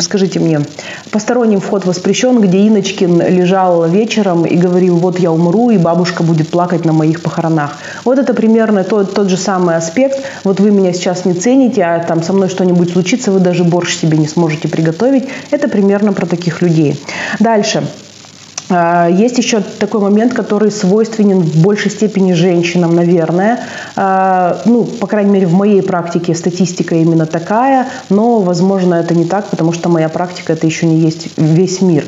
скажите 0.01 0.39
мне, 0.39 0.61
«Посторонним 1.11 1.61
вход 1.61 1.85
воспрещен», 1.85 2.41
где 2.41 2.67
Иночкин 2.67 3.21
лежал 3.21 3.85
вечером 3.85 4.45
и 4.45 4.55
говорил, 4.55 4.97
вот 4.97 5.19
я 5.19 5.31
умру, 5.31 5.69
и 5.69 5.77
бабушка 5.77 6.23
будет 6.23 6.49
плакать 6.49 6.85
на 6.85 6.93
моих 6.93 7.21
похоронах. 7.21 7.77
Вот 8.03 8.19
это 8.19 8.33
примерно 8.33 8.83
тот, 8.83 9.13
тот 9.13 9.29
же 9.29 9.37
самый 9.37 9.75
аспект. 9.75 10.23
Вот 10.43 10.59
вы 10.59 10.71
меня 10.71 10.91
сейчас 10.93 11.25
не 11.25 11.33
цените, 11.33 11.83
а 11.83 11.99
там 11.99 12.21
со 12.23 12.33
мной 12.33 12.49
что-нибудь 12.49 12.91
случится, 12.91 13.31
вы 13.31 13.39
даже 13.39 13.63
борщ 13.63 13.95
себе 13.95 14.17
не 14.17 14.27
сможете 14.27 14.67
приготовить. 14.67 15.25
Это 15.51 15.67
примерно 15.67 16.13
про 16.13 16.25
таких 16.25 16.61
людей. 16.61 16.99
Дальше. 17.39 17.83
А, 18.69 19.07
есть 19.07 19.37
еще 19.37 19.61
такой 19.61 20.01
момент, 20.01 20.33
который 20.33 20.71
свойственен 20.71 21.39
в 21.39 21.61
большей 21.61 21.91
степени 21.91 22.33
женщинам, 22.33 22.95
наверное. 22.95 23.59
А, 23.95 24.61
ну, 24.65 24.83
по 24.85 25.07
крайней 25.07 25.31
мере, 25.31 25.47
в 25.47 25.53
моей 25.53 25.81
практике 25.81 26.33
статистика 26.35 26.95
именно 26.95 27.25
такая, 27.25 27.87
но, 28.09 28.39
возможно, 28.39 28.95
это 28.95 29.13
не 29.13 29.25
так, 29.25 29.47
потому 29.47 29.73
что 29.73 29.89
моя 29.89 30.09
практика 30.09 30.53
это 30.53 30.65
еще 30.65 30.85
не 30.85 30.97
есть 30.97 31.29
весь 31.37 31.81
мир. 31.81 32.05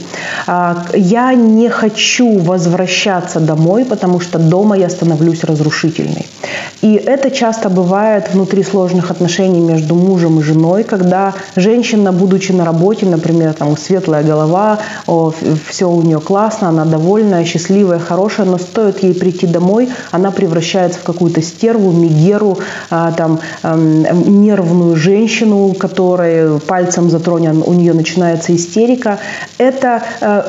А, 0.48 0.86
я 0.94 1.34
не 1.34 1.70
хочу 1.70 2.40
возвращаться 2.40 3.40
домой, 3.40 3.86
потому 3.86 4.20
что 4.20 4.40
дома 4.40 4.78
я 4.78 4.90
становлюсь 4.90 5.44
разрушительной. 5.44 6.26
И 6.82 6.94
это 6.94 7.32
часто 7.32 7.70
бывает 7.70 8.34
внутри 8.34 8.64
сложных 8.64 9.12
отношений 9.12 9.60
между 9.60 9.96
мужем 9.96 10.40
и 10.40 10.44
женой, 10.44 10.84
когда 10.84 11.34
женщина, 11.56 12.12
будучи 12.12 12.52
на 12.52 12.66
работе, 12.66 13.06
например, 13.06 13.54
там 13.54 13.76
светлая 13.78 14.24
голова, 14.24 14.80
все 15.68 15.90
у 15.90 16.02
нее 16.02 16.20
классно, 16.20 16.47
классно, 16.48 16.70
она 16.70 16.86
довольная, 16.86 17.44
счастливая, 17.44 18.00
хорошая, 18.00 18.46
но 18.46 18.58
стоит 18.58 19.04
ей 19.04 19.14
прийти 19.14 19.46
домой, 19.46 19.90
она 20.12 20.32
превращается 20.32 21.00
в 21.00 21.04
какую-то 21.04 21.42
стерву, 21.42 21.92
мигеру, 21.92 22.58
а, 22.90 23.12
там, 23.12 23.40
нервную 23.64 24.96
женщину, 24.96 25.74
которая 25.78 26.60
пальцем 26.60 27.10
затронен, 27.10 27.64
у 27.66 27.74
нее 27.74 27.94
начинается 27.94 28.56
истерика. 28.56 29.20
Это 29.58 30.04
э, 30.22 30.44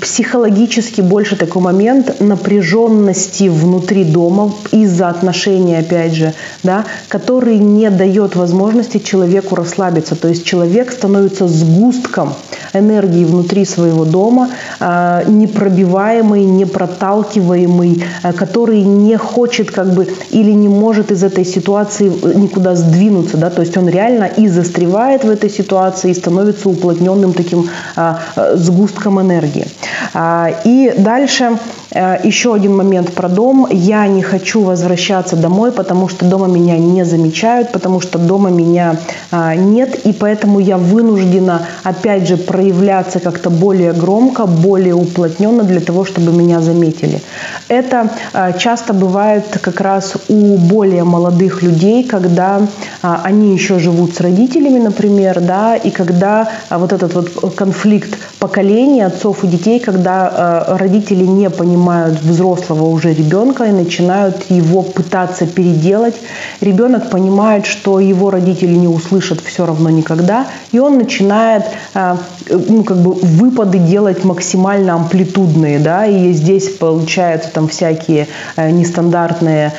психологически 0.00 1.00
больше 1.00 1.34
такой 1.34 1.62
момент 1.62 2.20
напряженности 2.20 3.48
внутри 3.48 4.04
дома 4.04 4.52
из-за 4.70 5.08
отношений, 5.08 5.76
опять 5.76 6.14
же, 6.14 6.32
да, 6.62 6.84
который 7.08 7.58
не 7.58 7.90
дает 7.90 8.36
возможности 8.36 8.98
человеку 8.98 9.56
расслабиться. 9.56 10.14
То 10.14 10.28
есть 10.28 10.44
человек 10.44 10.92
становится 10.92 11.48
сгустком 11.48 12.34
энергии 12.72 13.24
внутри 13.24 13.64
своего 13.64 14.04
дома, 14.04 14.50
э, 14.80 15.22
непробиваемый, 15.28 16.44
непроталкиваемый, 16.44 18.02
э, 18.22 18.32
который 18.32 18.82
не 18.82 19.16
хочет 19.16 19.70
как 19.70 19.92
бы 19.92 20.08
или 20.30 20.52
не 20.52 20.68
может 20.68 21.10
из 21.12 21.22
этой 21.22 21.44
ситуации 21.44 22.08
никуда 22.34 22.74
сдвинуться, 22.74 23.36
да, 23.36 23.50
то 23.50 23.62
есть 23.62 23.76
он 23.76 23.88
реально 23.88 24.24
и 24.24 24.48
застревает 24.48 25.24
в 25.24 25.30
этой 25.30 25.50
ситуации 25.50 26.10
и 26.10 26.14
становится 26.14 26.68
уплотненным 26.68 27.32
таким 27.32 27.68
а, 27.96 28.18
сгустком 28.54 29.20
энергии. 29.20 29.66
А, 30.14 30.50
и 30.64 30.92
дальше 30.96 31.44
а, 31.44 31.58
еще 31.92 32.54
один 32.54 32.76
момент 32.76 33.12
про 33.12 33.28
дом. 33.28 33.66
Я 33.70 34.06
не 34.06 34.22
хочу 34.22 34.62
возвращаться 34.62 35.36
домой, 35.36 35.72
потому 35.72 36.08
что 36.08 36.24
дома 36.24 36.46
меня 36.46 36.78
не 36.78 37.04
замечают, 37.04 37.72
потому 37.72 38.00
что 38.00 38.18
дома 38.18 38.50
меня 38.50 38.96
а, 39.30 39.54
нет, 39.54 40.06
и 40.06 40.12
поэтому 40.12 40.60
я 40.60 40.76
вынуждена, 40.76 41.66
опять 41.82 42.28
же, 42.28 42.36
проявляться 42.36 43.20
как-то 43.20 43.50
более 43.50 43.92
громко, 43.92 44.46
более 44.46 44.94
уплотненно 44.94 45.64
для 45.64 45.80
того, 45.80 46.04
чтобы 46.04 46.32
меня 46.32 46.60
заметили. 46.60 47.20
Это 47.68 48.10
а, 48.32 48.52
часто 48.52 48.92
бывает 48.92 49.58
как 49.60 49.80
раз 49.80 50.14
у 50.28 50.56
более 50.56 51.04
молодых 51.04 51.62
людей, 51.62 52.04
когда 52.04 52.60
они 53.02 53.54
еще 53.54 53.78
живут 53.78 54.14
с 54.14 54.20
родителями, 54.20 54.78
например, 54.78 55.40
да, 55.40 55.76
и 55.76 55.90
когда 55.90 56.48
а, 56.68 56.78
вот 56.78 56.92
этот 56.92 57.14
вот 57.14 57.54
конфликт 57.54 58.18
поколений 58.38 59.00
отцов 59.02 59.42
и 59.44 59.46
детей, 59.46 59.80
когда 59.80 60.30
а, 60.32 60.76
родители 60.76 61.24
не 61.24 61.48
понимают 61.48 62.20
взрослого 62.20 62.88
уже 62.88 63.14
ребенка 63.14 63.64
и 63.64 63.72
начинают 63.72 64.50
его 64.50 64.82
пытаться 64.82 65.46
переделать. 65.46 66.16
Ребенок 66.60 67.10
понимает, 67.10 67.66
что 67.66 68.00
его 68.00 68.30
родители 68.30 68.74
не 68.74 68.88
услышат 68.88 69.40
все 69.40 69.64
равно 69.64 69.90
никогда, 69.90 70.46
и 70.72 70.78
он 70.78 70.98
начинает 70.98 71.64
ну, 71.94 72.84
как 72.84 72.98
бы 72.98 73.12
выпады 73.12 73.78
делать 73.78 74.24
максимально 74.24 74.94
амплитудные, 74.94 75.78
да, 75.78 76.06
и 76.06 76.32
здесь 76.32 76.68
получаются 76.68 77.50
там 77.50 77.68
всякие 77.68 78.26
нестандартные 78.56 79.72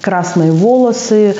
красные 0.00 0.52
волосы, 0.52 1.36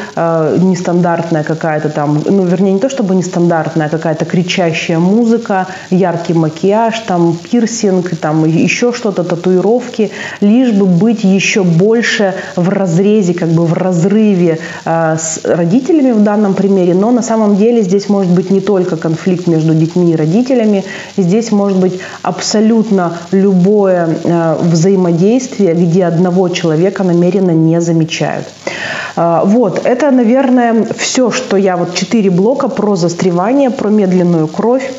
нестандартная 0.99 1.45
какая-то 1.45 1.89
там, 1.89 2.23
ну, 2.25 2.45
вернее, 2.45 2.73
не 2.73 2.81
то 2.81 2.89
чтобы 2.89 3.15
нестандартная, 3.15 3.87
а 3.87 3.89
какая-то 3.89 4.25
кричащая 4.25 4.99
музыка, 4.99 5.67
яркий 5.91 6.35
макияж, 6.35 6.99
там, 7.07 7.37
пирсинг, 7.37 8.17
там, 8.17 8.45
еще 8.45 8.93
что-то, 8.93 9.25
татуировки, 9.25 10.11
лишь 10.41 10.73
бы 10.73 10.87
быть 10.87 11.25
еще 11.25 11.63
больше 11.63 12.35
в 12.57 12.69
разрезе, 12.69 13.35
как 13.35 13.49
бы 13.49 13.65
в 13.67 13.75
разрыве 13.75 14.59
э, 14.85 15.17
с 15.19 15.41
родителями 15.45 16.13
в 16.13 16.23
данном 16.23 16.55
примере, 16.55 16.95
но 16.95 17.11
на 17.11 17.23
самом 17.23 17.57
деле 17.57 17.83
здесь 17.83 18.09
может 18.09 18.33
быть 18.33 18.51
не 18.51 18.61
только 18.61 18.97
конфликт 18.97 19.47
между 19.47 19.75
детьми 19.75 20.13
и 20.13 20.17
родителями, 20.17 20.85
здесь 21.17 21.53
может 21.53 21.79
быть 21.79 22.01
абсолютно 22.23 23.13
любое 23.33 24.09
э, 24.25 24.57
взаимодействие, 24.61 25.75
где 25.75 26.07
одного 26.07 26.49
человека 26.49 27.05
намеренно 27.05 27.53
не 27.53 27.81
замечают. 27.81 28.47
Э, 29.19 29.41
вот, 29.45 29.85
это, 29.85 30.11
наверное, 30.11 30.87
все, 30.97 31.31
что 31.31 31.57
я, 31.57 31.77
вот 31.77 31.95
четыре 31.95 32.31
блока 32.31 32.69
про 32.69 32.95
застревание, 32.95 33.71
про 33.71 33.89
медленную 33.89 34.47
кровь, 34.47 34.91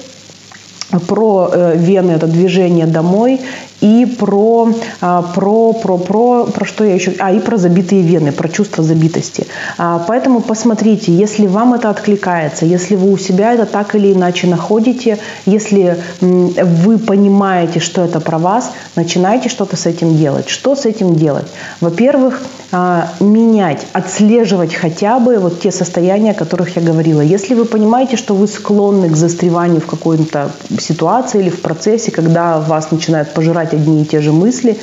про 1.07 1.49
э, 1.51 1.77
вены, 1.77 2.11
это 2.11 2.27
движение 2.27 2.85
домой, 2.85 3.39
и 3.81 4.05
про, 4.05 4.73
а, 5.01 5.21
про, 5.21 5.73
про, 5.73 5.97
про, 5.97 6.45
про 6.45 6.65
что 6.65 6.83
я 6.83 6.95
еще, 6.95 7.13
а, 7.19 7.31
и 7.31 7.39
про 7.39 7.57
забитые 7.57 8.01
вены, 8.01 8.31
про 8.31 8.49
чувство 8.49 8.83
забитости. 8.83 9.47
А, 9.77 10.03
поэтому 10.07 10.41
посмотрите, 10.41 11.13
если 11.13 11.47
вам 11.47 11.73
это 11.73 11.89
откликается, 11.89 12.65
если 12.65 12.95
вы 12.95 13.11
у 13.11 13.17
себя 13.17 13.53
это 13.53 13.65
так 13.65 13.95
или 13.95 14.13
иначе 14.13 14.47
находите, 14.47 15.19
если 15.45 15.97
вы 16.19 16.97
понимаете, 16.97 17.79
что 17.79 18.03
это 18.03 18.19
про 18.19 18.37
вас, 18.37 18.71
начинайте 18.95 19.49
что-то 19.49 19.77
с 19.77 19.85
этим 19.85 20.17
делать. 20.17 20.49
Что 20.49 20.75
с 20.75 20.85
этим 20.85 21.15
делать? 21.15 21.47
Во-первых, 21.79 22.41
а, 22.41 22.58
менять, 22.71 23.87
отслеживать 23.93 24.75
хотя 24.75 25.19
бы 25.19 25.39
вот 25.39 25.59
те 25.59 25.71
состояния, 25.71 26.31
о 26.31 26.35
которых 26.35 26.75
я 26.75 26.81
говорила. 26.81 27.21
Если 27.21 27.55
вы 27.55 27.65
понимаете, 27.65 28.15
что 28.15 28.35
вы 28.35 28.47
склонны 28.47 29.09
к 29.09 29.15
застреванию 29.15 29.81
в 29.81 29.87
какой-то 29.87 30.51
ситуации 30.79 31.39
или 31.39 31.49
в 31.49 31.61
процессе, 31.61 32.11
когда 32.11 32.59
вас 32.59 32.91
начинают 32.91 33.33
пожирать 33.33 33.73
одни 33.73 34.03
и 34.03 34.05
те 34.05 34.21
же 34.21 34.31
мысли, 34.31 34.77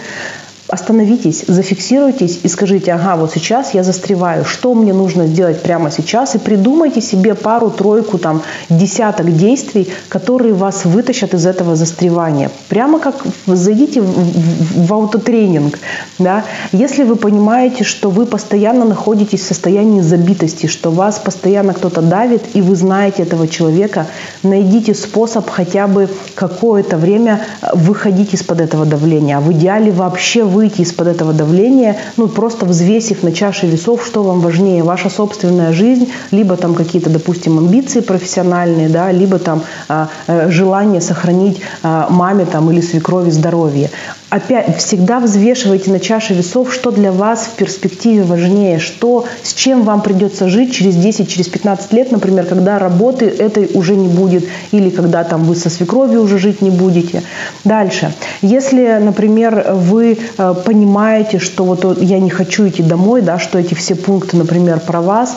остановитесь, 0.69 1.45
зафиксируйтесь 1.47 2.41
и 2.43 2.49
скажите, 2.49 2.93
ага, 2.93 3.17
вот 3.17 3.33
сейчас 3.33 3.75
я 3.75 3.83
застреваю, 3.83 4.45
что 4.45 4.75
мне 4.75 4.93
нужно 4.93 5.27
сделать 5.27 5.63
прямо 5.63 5.91
сейчас, 5.91 6.35
и 6.35 6.39
придумайте 6.39 7.01
себе 7.01 7.35
пару-тройку, 7.35 8.19
там, 8.19 8.43
десяток 8.69 9.37
действий, 9.37 9.89
которые 10.09 10.55
вас 10.55 10.85
вытащат 10.85 11.35
из 11.35 11.47
этого 11.47 11.77
застревания. 11.77 12.51
Прямо 12.69 12.99
как 12.99 13.25
зайдите 13.47 14.01
в, 14.01 14.07
в, 14.07 14.87
в 14.87 14.95
автотренинг. 14.95 15.79
Да? 16.19 16.45
Если 16.73 17.05
вы 17.05 17.17
понимаете, 17.17 17.85
что 17.85 18.11
вы 18.11 18.27
постоянно 18.27 18.85
находитесь 18.85 19.41
в 19.41 19.47
состоянии 19.47 20.01
забитости, 20.01 20.67
что 20.67 20.91
вас 20.91 21.19
постоянно 21.19 21.75
кто-то 21.75 22.03
давит, 22.03 22.43
и 22.55 22.63
вы 22.63 22.75
знаете 22.75 23.23
этого 23.23 23.47
человека, 23.47 24.07
найдите 24.43 24.95
способ 24.95 25.49
хотя 25.49 25.87
бы 25.87 26.09
какое-то 26.35 26.97
время 26.97 27.45
выходить 27.73 28.35
из-под 28.35 28.61
этого 28.61 28.85
давления. 28.85 29.39
А 29.39 29.41
в 29.41 29.53
идеале 29.53 29.93
вообще 29.93 30.45
выйти 30.57 30.81
из-под 30.81 31.09
этого 31.09 31.33
давления, 31.33 31.97
ну, 32.17 32.29
просто 32.29 32.65
взвесив 32.65 33.23
на 33.23 33.33
чаше 33.33 33.67
весов, 33.67 34.07
что 34.07 34.23
вам 34.23 34.41
важнее, 34.41 34.83
ваша 34.83 35.11
собственная 35.11 35.73
жизнь, 35.73 36.09
либо 36.31 36.57
там 36.57 36.75
какие-то, 36.75 37.11
допустим, 37.11 37.59
амбиции 37.59 38.01
профессиональные, 38.01 38.89
да, 38.89 39.13
либо 39.13 39.39
там 39.39 39.63
а, 39.89 40.09
э, 40.27 40.51
желание 40.51 41.01
сохранить 41.01 41.61
а, 41.83 42.07
маме 42.11 42.47
там 42.47 42.71
или 42.71 42.81
свекрови 42.81 43.31
здоровье 43.31 43.91
опять 44.31 44.79
всегда 44.79 45.21
взвешивайте 45.21 45.91
на 45.91 46.01
чаше 46.01 46.35
весов, 46.35 46.73
что 46.73 46.91
для 46.91 47.13
вас 47.13 47.47
в 47.47 47.57
перспективе 47.57 48.23
важнее, 48.23 48.79
что, 48.79 49.25
с 49.43 49.55
чем 49.55 49.83
вам 49.83 50.03
придется 50.03 50.49
жить 50.49 50.75
через 50.75 50.97
10, 50.97 51.31
через 51.31 51.49
15 51.49 51.93
лет, 51.93 52.13
например, 52.13 52.47
когда 52.47 52.79
работы 52.79 53.27
этой 53.27 53.71
уже 53.75 53.95
не 53.95 54.09
будет, 54.09 54.45
или 54.73 54.91
когда 54.91 55.23
там 55.25 55.45
вы 55.45 55.55
со 55.55 55.71
свекровью 55.71 56.23
уже 56.23 56.39
жить 56.39 56.61
не 56.61 56.71
будете. 56.71 57.23
Дальше. 57.65 58.13
Если, 58.43 58.99
например, 59.01 59.73
вы 59.73 60.19
э, 60.39 60.55
понимаете, 60.65 61.39
что 61.39 61.65
вот 61.65 62.03
я 62.03 62.19
не 62.19 62.31
хочу 62.31 62.69
идти 62.69 62.83
домой, 62.83 63.23
да, 63.23 63.39
что 63.39 63.59
эти 63.59 63.75
все 63.75 63.95
пункты, 63.95 64.37
например, 64.37 64.81
про 64.81 65.01
вас, 65.01 65.37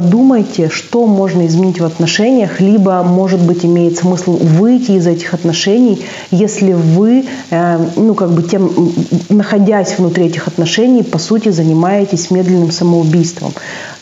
подумайте, 0.00 0.68
что 0.68 1.06
можно 1.06 1.44
изменить 1.48 1.80
в 1.80 1.84
отношениях, 1.84 2.60
либо, 2.60 3.02
может 3.02 3.40
быть, 3.40 3.64
имеет 3.64 3.98
смысл 3.98 4.36
выйти 4.36 4.92
из 4.92 5.08
этих 5.08 5.34
отношений, 5.34 6.04
если 6.30 6.72
вы, 6.72 7.24
э, 7.50 7.78
ну, 7.96 8.14
как 8.14 8.30
бы 8.30 8.44
тем, 8.44 8.92
находясь 9.28 9.98
внутри 9.98 10.26
этих 10.26 10.46
отношений, 10.46 11.02
по 11.02 11.18
сути, 11.18 11.48
занимаетесь 11.48 12.30
медленным 12.30 12.70
самоубийством. 12.70 13.52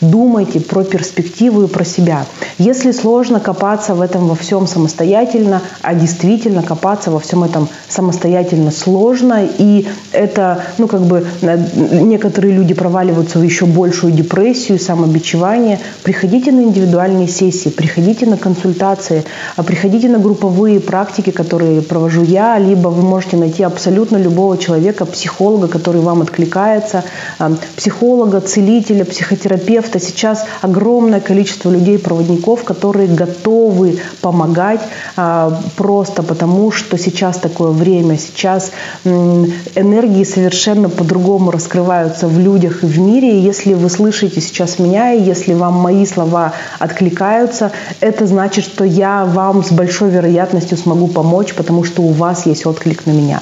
Думайте 0.01 0.59
про 0.59 0.83
перспективу 0.83 1.63
и 1.63 1.67
про 1.67 1.83
себя. 1.83 2.25
Если 2.59 2.91
сложно 2.91 3.39
копаться 3.39 3.95
в 3.95 4.01
этом 4.01 4.27
во 4.27 4.35
всем 4.35 4.67
самостоятельно, 4.67 5.61
а 5.81 5.95
действительно 5.95 6.61
копаться 6.61 7.09
во 7.09 7.19
всем 7.19 7.43
этом 7.43 7.69
самостоятельно 7.89 8.69
сложно, 8.69 9.47
и 9.57 9.87
это, 10.11 10.61
ну, 10.77 10.87
как 10.87 11.01
бы, 11.01 11.25
э, 11.41 11.57
некоторые 11.91 12.53
люди 12.53 12.75
проваливаются 12.75 13.39
в 13.39 13.43
еще 13.43 13.65
большую 13.65 14.13
депрессию, 14.13 14.77
самобичевание, 14.77 15.79
приходите 16.03 16.51
на 16.51 16.61
индивидуальные 16.61 17.27
сессии, 17.27 17.69
приходите 17.69 18.25
на 18.25 18.37
консультации, 18.37 19.23
а 19.55 19.63
приходите 19.63 20.09
на 20.09 20.19
групповые 20.19 20.79
практики, 20.79 21.31
которые 21.31 21.81
провожу 21.81 22.23
я, 22.23 22.57
либо 22.57 22.89
вы 22.89 23.03
можете 23.03 23.37
найти 23.37 23.63
абсолютно 23.63 24.17
любого 24.17 24.57
человека, 24.57 25.05
психолога, 25.05 25.67
который 25.67 26.01
вам 26.01 26.21
откликается, 26.21 27.03
а, 27.39 27.51
психолога, 27.75 28.41
целителя, 28.41 29.05
психотерапевта. 29.05 29.99
Сейчас 29.99 30.45
огромное 30.61 31.19
количество 31.19 31.69
людей, 31.69 31.97
проводников, 31.99 32.63
которые 32.63 33.07
готовы 33.07 33.99
помогать 34.21 34.81
а, 35.15 35.59
просто 35.75 36.23
потому, 36.23 36.71
что 36.71 36.97
сейчас 36.97 37.37
такое 37.37 37.71
время, 37.71 38.17
сейчас 38.17 38.71
энергии 39.03 40.23
совершенно 40.23 40.89
по-другому 40.89 41.51
раскрываются 41.51 42.27
в 42.27 42.39
людях 42.39 42.83
и 42.83 42.87
в 42.87 42.99
мире. 42.99 43.37
И 43.37 43.41
если 43.41 43.73
вы 43.73 43.89
слышите 43.89 44.41
сейчас 44.41 44.79
меня, 44.79 45.13
и 45.13 45.21
если 45.21 45.53
вам 45.53 45.66
вам 45.67 45.81
мои 45.81 46.05
слова 46.05 46.53
откликаются, 46.79 47.71
это 47.99 48.25
значит, 48.25 48.63
что 48.63 48.83
я 48.83 49.25
вам 49.25 49.63
с 49.63 49.71
большой 49.71 50.09
вероятностью 50.09 50.77
смогу 50.77 51.07
помочь, 51.07 51.53
потому 51.53 51.83
что 51.83 52.01
у 52.01 52.11
вас 52.11 52.45
есть 52.45 52.65
отклик 52.65 53.05
на 53.05 53.11
меня. 53.11 53.41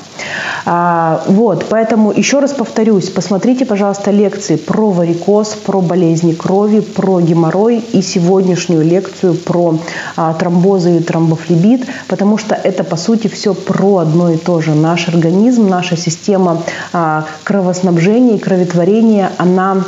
А, 0.66 1.24
вот, 1.28 1.66
поэтому 1.70 2.12
еще 2.12 2.40
раз 2.40 2.52
повторюсь, 2.52 3.10
посмотрите, 3.10 3.66
пожалуйста, 3.66 4.12
лекции 4.12 4.56
про 4.56 4.90
варикоз, 4.90 5.50
про 5.50 5.82
болезни 5.82 6.34
крови, 6.34 6.80
про 6.80 7.22
геморрой 7.22 7.78
и 7.78 8.02
сегодняшнюю 8.02 8.84
лекцию 8.84 9.36
про 9.36 9.78
а, 10.16 10.34
тромбозы 10.34 10.98
и 10.98 11.00
тромбофлебит, 11.00 11.86
потому 12.08 12.38
что 12.38 12.56
это, 12.56 12.84
по 12.84 12.96
сути, 12.96 13.28
все 13.28 13.54
про 13.54 13.98
одно 13.98 14.32
и 14.32 14.38
то 14.38 14.62
же. 14.62 14.74
Наш 14.74 15.08
организм, 15.08 15.68
наша 15.68 15.96
система 15.96 16.64
а, 16.94 17.26
кровоснабжения 17.44 18.38
и 18.38 18.40
кроветворения, 18.40 19.32
она 19.38 19.84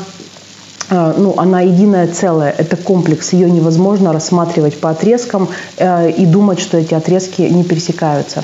ну, 0.90 1.34
она 1.38 1.62
единое 1.62 2.08
целое, 2.08 2.54
это 2.58 2.78
комплекс, 2.78 3.34
ее 3.34 3.50
невозможно 3.52 4.14
рассматривать 4.14 4.80
по 4.80 4.90
отрезкам 4.90 5.50
э, 5.78 6.12
и 6.12 6.26
думать, 6.26 6.60
что 6.60 6.78
эти 6.78 6.94
отрезки 6.94 7.42
не 7.42 7.64
пересекаются. 7.64 8.44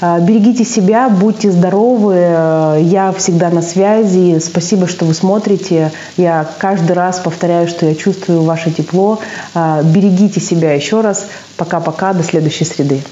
Э, 0.00 0.20
берегите 0.20 0.64
себя, 0.64 1.08
будьте 1.08 1.50
здоровы, 1.50 2.14
э, 2.16 2.78
я 2.82 3.12
всегда 3.12 3.50
на 3.50 3.62
связи, 3.62 4.38
спасибо, 4.38 4.86
что 4.86 5.04
вы 5.04 5.14
смотрите, 5.14 5.92
я 6.16 6.48
каждый 6.58 6.92
раз 6.92 7.18
повторяю, 7.18 7.68
что 7.68 7.86
я 7.86 7.94
чувствую 7.94 8.42
ваше 8.42 8.70
тепло, 8.70 9.18
э, 9.54 9.82
берегите 9.84 10.40
себя 10.40 10.72
еще 10.72 11.00
раз, 11.00 11.26
пока-пока, 11.56 12.12
до 12.12 12.22
следующей 12.22 12.64
среды. 12.64 13.02